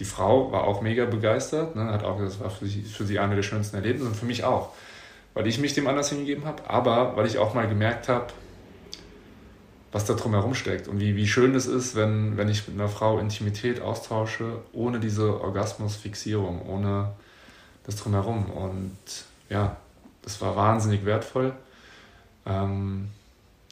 Die 0.00 0.04
Frau 0.04 0.50
war 0.50 0.64
auch 0.64 0.82
mega 0.82 1.04
begeistert, 1.04 1.76
ne? 1.76 1.84
hat 1.84 2.02
auch 2.02 2.18
gesagt, 2.18 2.34
das 2.34 2.40
war 2.40 2.50
für 2.50 2.66
sie, 2.66 2.82
für 2.82 3.04
sie 3.04 3.20
eine 3.20 3.36
der 3.36 3.44
schönsten 3.44 3.76
Erlebnisse 3.76 4.08
und 4.08 4.16
für 4.16 4.26
mich 4.26 4.42
auch. 4.44 4.74
Weil 5.34 5.46
ich 5.46 5.58
mich 5.60 5.72
dem 5.72 5.86
anders 5.86 6.10
hingegeben 6.10 6.44
habe, 6.44 6.68
aber 6.68 7.16
weil 7.16 7.26
ich 7.26 7.38
auch 7.38 7.54
mal 7.54 7.68
gemerkt 7.68 8.08
habe, 8.08 8.26
was 9.92 10.04
da 10.04 10.14
drumherum 10.14 10.56
steckt 10.56 10.88
und 10.88 10.98
wie, 10.98 11.14
wie 11.14 11.28
schön 11.28 11.54
es 11.54 11.66
ist, 11.66 11.94
wenn, 11.94 12.36
wenn 12.36 12.48
ich 12.48 12.66
mit 12.66 12.78
einer 12.78 12.88
Frau 12.88 13.20
Intimität 13.20 13.80
austausche, 13.80 14.62
ohne 14.72 14.98
diese 14.98 15.40
Orgasmusfixierung, 15.40 16.62
ohne 16.68 17.12
das 17.84 17.94
drumherum. 17.96 18.50
Und 18.50 18.98
ja, 19.48 19.76
das 20.22 20.40
war 20.40 20.56
wahnsinnig 20.56 21.04
wertvoll. 21.04 21.52
Ähm, 22.46 23.10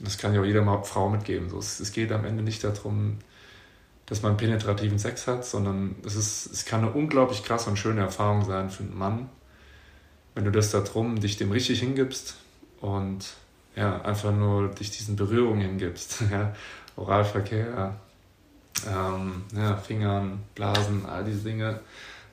das 0.02 0.18
kann 0.18 0.34
ja 0.34 0.40
auch 0.40 0.44
jeder 0.44 0.62
mal 0.62 0.82
Frau 0.82 1.08
mitgeben. 1.08 1.48
So, 1.48 1.58
es, 1.58 1.80
es, 1.80 1.92
geht 1.92 2.12
am 2.12 2.24
Ende 2.24 2.42
nicht 2.42 2.64
darum, 2.64 3.18
dass 4.06 4.22
man 4.22 4.36
penetrativen 4.36 4.98
Sex 4.98 5.26
hat, 5.26 5.44
sondern 5.44 5.96
es, 6.04 6.16
ist, 6.16 6.46
es 6.52 6.64
kann 6.64 6.80
eine 6.80 6.92
unglaublich 6.92 7.44
krasse 7.44 7.70
und 7.70 7.78
schöne 7.78 8.00
Erfahrung 8.00 8.44
sein 8.44 8.70
für 8.70 8.82
einen 8.82 8.98
Mann, 8.98 9.28
wenn 10.34 10.44
du 10.44 10.50
das 10.50 10.70
darum 10.70 11.20
dich 11.20 11.36
dem 11.36 11.52
richtig 11.52 11.80
hingibst 11.80 12.36
und 12.80 13.34
ja, 13.76 14.02
einfach 14.02 14.32
nur 14.32 14.68
dich 14.68 14.90
diesen 14.90 15.16
Berührungen 15.16 15.60
hingibst. 15.60 16.24
Ja, 16.30 16.54
Oralverkehr, 16.94 17.96
ähm, 18.86 19.44
ja, 19.56 19.76
Fingern, 19.76 20.42
Blasen, 20.54 21.06
all 21.06 21.24
diese 21.24 21.42
Dinge. 21.44 21.80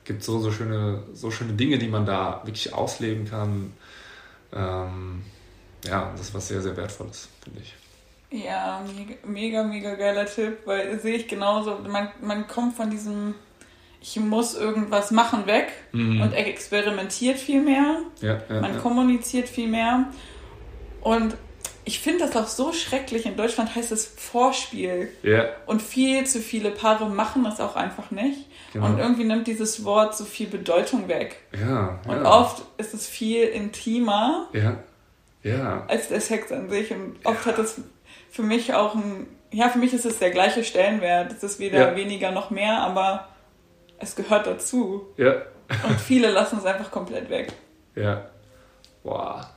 Gibt 0.04 0.22
so, 0.22 0.38
so 0.40 0.50
schöne, 0.52 1.02
so 1.14 1.30
schöne 1.30 1.54
Dinge, 1.54 1.78
die 1.78 1.88
man 1.88 2.04
da 2.04 2.42
wirklich 2.44 2.74
ausleben 2.74 3.24
kann. 3.24 3.72
Ähm, 4.52 5.22
ja, 5.84 6.10
das 6.12 6.28
ist 6.28 6.34
was 6.34 6.48
sehr, 6.48 6.60
sehr 6.60 6.76
Wertvolles, 6.76 7.28
finde 7.42 7.60
ich. 7.60 7.74
Ja, 8.32 8.84
mega, 8.96 9.14
mega, 9.26 9.64
mega 9.64 9.94
geiler 9.94 10.26
Tipp, 10.26 10.58
weil 10.64 11.00
sehe 11.00 11.16
ich 11.16 11.28
genauso. 11.28 11.78
Man, 11.88 12.10
man 12.20 12.46
kommt 12.46 12.76
von 12.76 12.88
diesem, 12.88 13.34
ich 14.00 14.16
muss 14.20 14.54
irgendwas 14.54 15.10
machen, 15.10 15.46
weg 15.46 15.72
mhm. 15.92 16.20
und 16.20 16.32
experimentiert 16.32 17.38
viel 17.38 17.60
mehr. 17.60 18.02
Ja, 18.20 18.40
ja, 18.48 18.60
man 18.60 18.74
ja. 18.74 18.80
kommuniziert 18.80 19.48
viel 19.48 19.66
mehr. 19.66 20.06
Und 21.00 21.34
ich 21.84 21.98
finde 21.98 22.26
das 22.26 22.36
auch 22.36 22.46
so 22.46 22.72
schrecklich. 22.72 23.26
In 23.26 23.36
Deutschland 23.36 23.74
heißt 23.74 23.90
es 23.90 24.06
Vorspiel. 24.06 25.08
Ja. 25.24 25.46
Und 25.66 25.82
viel 25.82 26.24
zu 26.24 26.38
viele 26.38 26.70
Paare 26.70 27.08
machen 27.08 27.42
das 27.42 27.58
auch 27.58 27.74
einfach 27.74 28.12
nicht. 28.12 28.46
Genau. 28.72 28.86
Und 28.86 28.98
irgendwie 28.98 29.24
nimmt 29.24 29.48
dieses 29.48 29.82
Wort 29.82 30.16
so 30.16 30.24
viel 30.24 30.46
Bedeutung 30.46 31.08
weg. 31.08 31.38
Ja, 31.52 31.98
ja. 32.06 32.12
Und 32.12 32.26
oft 32.26 32.62
ist 32.78 32.94
es 32.94 33.08
viel 33.08 33.42
intimer. 33.42 34.46
Ja 34.52 34.76
ja. 35.42 35.84
als 35.86 36.08
der 36.08 36.20
Sex 36.20 36.52
an 36.52 36.68
sich. 36.68 36.92
Und 36.92 37.16
oft 37.24 37.46
ja. 37.46 37.52
hat 37.52 37.58
es 37.58 37.80
für 38.30 38.42
mich 38.42 38.74
auch 38.74 38.94
ein, 38.94 39.26
ja, 39.50 39.68
für 39.68 39.78
mich 39.78 39.92
ist 39.92 40.04
es 40.04 40.18
der 40.18 40.30
gleiche 40.30 40.64
Stellenwert. 40.64 41.32
Es 41.32 41.42
ist 41.42 41.58
weder 41.58 41.90
ja. 41.90 41.96
weniger 41.96 42.30
noch 42.30 42.50
mehr, 42.50 42.78
aber 42.78 43.28
es 43.98 44.14
gehört 44.16 44.46
dazu. 44.46 45.06
Ja. 45.16 45.42
Und 45.88 46.00
viele 46.00 46.30
lassen 46.30 46.58
es 46.58 46.64
einfach 46.64 46.90
komplett 46.90 47.30
weg. 47.30 47.52
Ja. 47.94 48.28
Boah. 49.02 49.50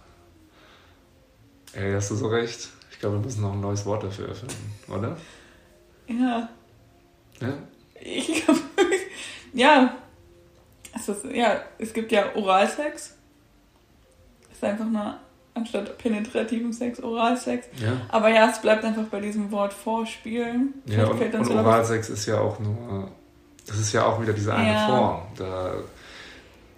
Ey, 1.74 1.94
hast 1.94 2.12
du 2.12 2.16
so 2.16 2.28
recht. 2.28 2.70
Ich 2.92 3.00
glaube, 3.00 3.18
wir 3.18 3.26
müssen 3.26 3.42
noch 3.42 3.54
ein 3.54 3.62
neues 3.62 3.86
Wort 3.86 4.04
dafür 4.04 4.30
erfinden, 4.30 4.74
oder? 4.88 5.18
Ja. 6.08 6.50
Ja? 7.40 7.58
Ich 8.00 8.46
glaube, 8.46 8.60
ja. 9.54 9.96
Es 10.96 11.10
ist, 11.10 11.26
ja, 11.26 11.60
es 11.80 11.92
gibt 11.92 12.12
ja 12.12 12.36
Oralsex. 12.36 13.16
Das 14.48 14.58
ist 14.58 14.64
einfach 14.64 14.86
eine 14.86 15.18
anstatt 15.56 15.98
penetrativen 15.98 16.74
Sex, 16.74 17.02
Oralsex. 17.02 17.68
Ja. 17.82 18.02
Aber 18.10 18.30
ja, 18.30 18.50
es 18.50 18.62
bleibt 18.62 18.84
einfach 18.84 19.06
bei 19.06 19.20
diesem 19.20 19.52
Wort 19.52 19.74
Vorspielen. 19.74 20.74
Ja, 20.86 21.08
und, 21.08 21.34
und 21.34 21.46
so 21.46 21.54
Oralsex 21.54 22.10
ist 22.10 22.26
ja 22.26 22.40
auch 22.40 22.60
nur, 22.60 23.12
das 23.68 23.78
ist 23.78 23.94
ja 23.94 24.06
auch 24.06 24.22
wieder 24.22 24.34
diese 24.34 24.54
eine 24.54 24.74
ja. 24.74 24.88
Form. 24.88 25.22
Da, 25.38 25.74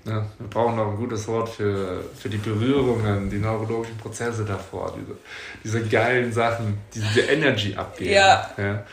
ne, 0.03 0.25
wir 0.37 0.47
brauchen 0.49 0.75
noch 0.75 0.91
ein 0.91 0.97
gutes 0.97 1.27
Wort 1.27 1.49
für, 1.49 2.03
für 2.17 2.29
die 2.29 2.37
Berührungen, 2.37 3.29
die 3.29 3.37
neurologischen 3.37 3.97
Prozesse 3.97 4.43
davor, 4.43 4.93
diese, 4.97 5.17
diese 5.63 5.87
geilen 5.89 6.33
Sachen, 6.33 6.77
diese 6.93 7.21
Energy 7.21 7.75
abgeben. 7.75 8.13
Ja. 8.13 8.49
ja. 8.57 8.83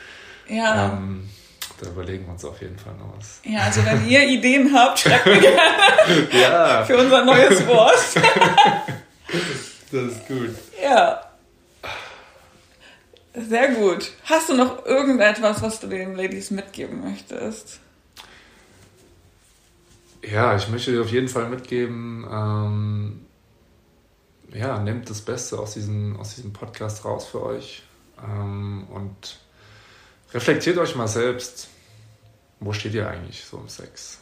ja. 0.48 0.92
Ähm, 0.92 1.28
da 1.80 1.88
überlegen 1.88 2.26
wir 2.26 2.32
uns 2.32 2.44
auf 2.44 2.60
jeden 2.60 2.78
Fall 2.78 2.94
noch 2.94 3.16
was. 3.16 3.40
Ja, 3.44 3.62
also 3.62 3.84
wenn 3.84 4.08
ihr 4.08 4.28
Ideen 4.28 4.72
habt, 4.72 5.00
schreibt 5.00 5.26
mir 5.26 5.40
gerne 5.40 6.28
ja. 6.40 6.84
für 6.84 6.96
unser 6.96 7.24
neues 7.24 7.66
Wort. 7.66 7.98
Das 9.92 10.04
ist 10.04 10.26
gut. 10.26 10.54
Ja. 10.82 11.20
Sehr 13.34 13.74
gut. 13.74 14.10
Hast 14.24 14.48
du 14.48 14.54
noch 14.54 14.86
irgendetwas, 14.86 15.62
was 15.62 15.80
du 15.80 15.86
den 15.86 16.16
Ladies 16.16 16.50
mitgeben 16.50 17.02
möchtest? 17.02 17.80
Ja, 20.22 20.56
ich 20.56 20.68
möchte 20.68 20.92
dir 20.92 21.02
auf 21.02 21.10
jeden 21.10 21.28
Fall 21.28 21.48
mitgeben, 21.48 22.26
ähm, 22.30 23.26
ja, 24.54 24.78
nehmt 24.78 25.10
das 25.10 25.20
Beste 25.20 25.58
aus 25.58 25.74
diesem, 25.74 26.16
aus 26.18 26.36
diesem 26.36 26.52
Podcast 26.52 27.04
raus 27.04 27.26
für 27.26 27.42
euch 27.42 27.82
ähm, 28.22 28.86
und 28.90 29.40
reflektiert 30.32 30.78
euch 30.78 30.94
mal 30.94 31.08
selbst, 31.08 31.68
wo 32.60 32.72
steht 32.72 32.94
ihr 32.94 33.08
eigentlich 33.08 33.44
so 33.44 33.58
im 33.58 33.68
Sex? 33.68 34.20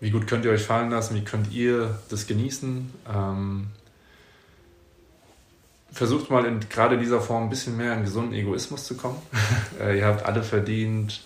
Wie 0.00 0.10
gut 0.10 0.26
könnt 0.26 0.44
ihr 0.44 0.50
euch 0.50 0.62
fallen 0.62 0.90
lassen? 0.90 1.14
Wie 1.14 1.24
könnt 1.24 1.52
ihr 1.52 1.98
das 2.08 2.26
genießen? 2.26 2.94
Ähm, 3.12 3.68
versucht 5.94 6.28
mal 6.30 6.44
in 6.44 6.60
gerade 6.68 6.98
dieser 6.98 7.20
Form 7.20 7.44
ein 7.44 7.50
bisschen 7.50 7.76
mehr 7.76 7.94
in 7.94 8.02
gesunden 8.02 8.34
Egoismus 8.34 8.84
zu 8.84 8.96
kommen. 8.96 9.16
äh, 9.80 9.98
ihr 9.98 10.06
habt 10.06 10.26
alle 10.26 10.42
verdient, 10.42 11.24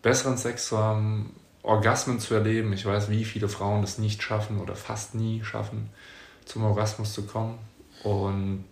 besseren 0.00 0.38
Sex 0.38 0.68
zu 0.68 0.78
haben, 0.78 1.34
Orgasmen 1.62 2.20
zu 2.20 2.34
erleben. 2.34 2.72
Ich 2.72 2.86
weiß, 2.86 3.10
wie 3.10 3.24
viele 3.24 3.48
Frauen 3.48 3.82
das 3.82 3.98
nicht 3.98 4.22
schaffen 4.22 4.60
oder 4.60 4.76
fast 4.76 5.14
nie 5.14 5.44
schaffen, 5.44 5.90
zum 6.44 6.64
Orgasmus 6.64 7.12
zu 7.12 7.26
kommen. 7.26 7.58
Und 8.04 8.64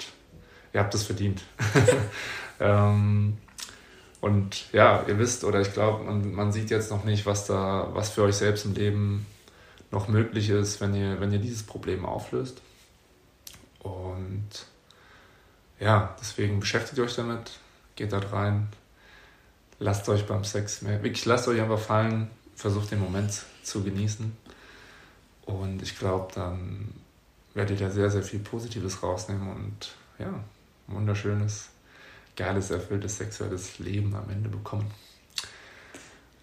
ihr 0.72 0.80
habt 0.80 0.94
es 0.94 1.02
verdient. 1.02 1.42
ähm, 2.60 3.36
und 4.20 4.72
ja, 4.72 5.04
ihr 5.06 5.18
wisst, 5.18 5.44
oder 5.44 5.60
ich 5.60 5.72
glaube, 5.72 6.04
man, 6.04 6.32
man 6.32 6.52
sieht 6.52 6.70
jetzt 6.70 6.90
noch 6.90 7.04
nicht, 7.04 7.26
was 7.26 7.46
da, 7.46 7.90
was 7.92 8.10
für 8.10 8.22
euch 8.22 8.36
selbst 8.36 8.64
im 8.64 8.74
Leben 8.74 9.26
noch 9.90 10.08
möglich 10.08 10.48
ist, 10.48 10.80
wenn 10.80 10.94
ihr, 10.94 11.20
wenn 11.20 11.32
ihr 11.32 11.38
dieses 11.38 11.64
Problem 11.64 12.04
auflöst. 12.04 12.62
Und 13.80 14.48
ja, 15.78 16.14
deswegen 16.20 16.60
beschäftigt 16.60 16.98
euch 16.98 17.14
damit, 17.16 17.58
geht 17.96 18.12
da 18.12 18.18
rein, 18.18 18.68
lasst 19.78 20.08
euch 20.08 20.26
beim 20.26 20.44
Sex 20.44 20.82
mehr, 20.82 21.02
wirklich 21.02 21.24
lasst 21.26 21.48
euch 21.48 21.60
einfach 21.60 21.78
fallen, 21.78 22.30
versucht 22.54 22.90
den 22.90 23.00
Moment 23.00 23.42
zu 23.62 23.82
genießen. 23.82 24.36
Und 25.44 25.82
ich 25.82 25.98
glaube, 25.98 26.32
dann 26.34 26.92
werdet 27.54 27.80
ihr 27.80 27.86
da 27.86 27.92
sehr, 27.92 28.10
sehr 28.10 28.22
viel 28.22 28.40
Positives 28.40 29.02
rausnehmen 29.02 29.48
und 29.48 29.94
ja, 30.18 30.32
wunderschönes, 30.88 31.68
geiles, 32.36 32.70
erfülltes 32.70 33.18
sexuelles 33.18 33.78
Leben 33.78 34.14
am 34.14 34.28
Ende 34.30 34.48
bekommen. 34.48 34.90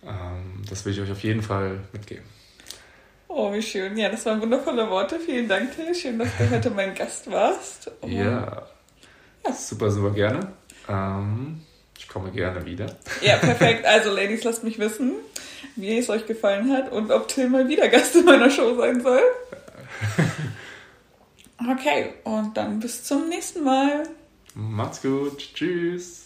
Ähm, 0.05 0.63
das 0.69 0.85
will 0.85 0.93
ich 0.93 1.01
euch 1.01 1.11
auf 1.11 1.23
jeden 1.23 1.41
Fall 1.41 1.79
mitgeben. 1.91 2.25
Oh, 3.27 3.51
wie 3.51 3.61
schön. 3.61 3.97
Ja, 3.97 4.09
das 4.09 4.25
waren 4.25 4.41
wundervolle 4.41 4.89
Worte. 4.89 5.19
Vielen 5.19 5.47
Dank, 5.47 5.75
Till. 5.75 5.93
Schön, 5.95 6.19
dass 6.19 6.29
du 6.37 6.49
heute 6.51 6.69
mein 6.69 6.93
Gast 6.93 7.31
warst. 7.31 7.89
Oh. 8.01 8.07
Ja, 8.07 8.67
ja. 9.45 9.53
Super, 9.53 9.91
super 9.91 10.11
gerne. 10.11 10.53
Ähm, 10.87 11.61
ich 11.97 12.07
komme 12.07 12.31
gerne 12.31 12.65
wieder. 12.65 12.97
Ja, 13.21 13.37
perfekt. 13.37 13.85
Also, 13.85 14.11
Ladies, 14.11 14.43
lasst 14.43 14.63
mich 14.63 14.79
wissen, 14.79 15.13
wie 15.75 15.97
es 15.97 16.09
euch 16.09 16.25
gefallen 16.25 16.71
hat 16.71 16.91
und 16.91 17.11
ob 17.11 17.27
Till 17.27 17.49
mal 17.49 17.67
wieder 17.67 17.87
Gast 17.87 18.15
in 18.15 18.25
meiner 18.25 18.49
Show 18.49 18.75
sein 18.77 19.01
soll. 19.01 19.21
Okay, 21.71 22.15
und 22.23 22.57
dann 22.57 22.79
bis 22.79 23.03
zum 23.03 23.29
nächsten 23.29 23.63
Mal. 23.63 24.03
Macht's 24.53 25.01
gut. 25.01 25.37
Tschüss. 25.53 26.23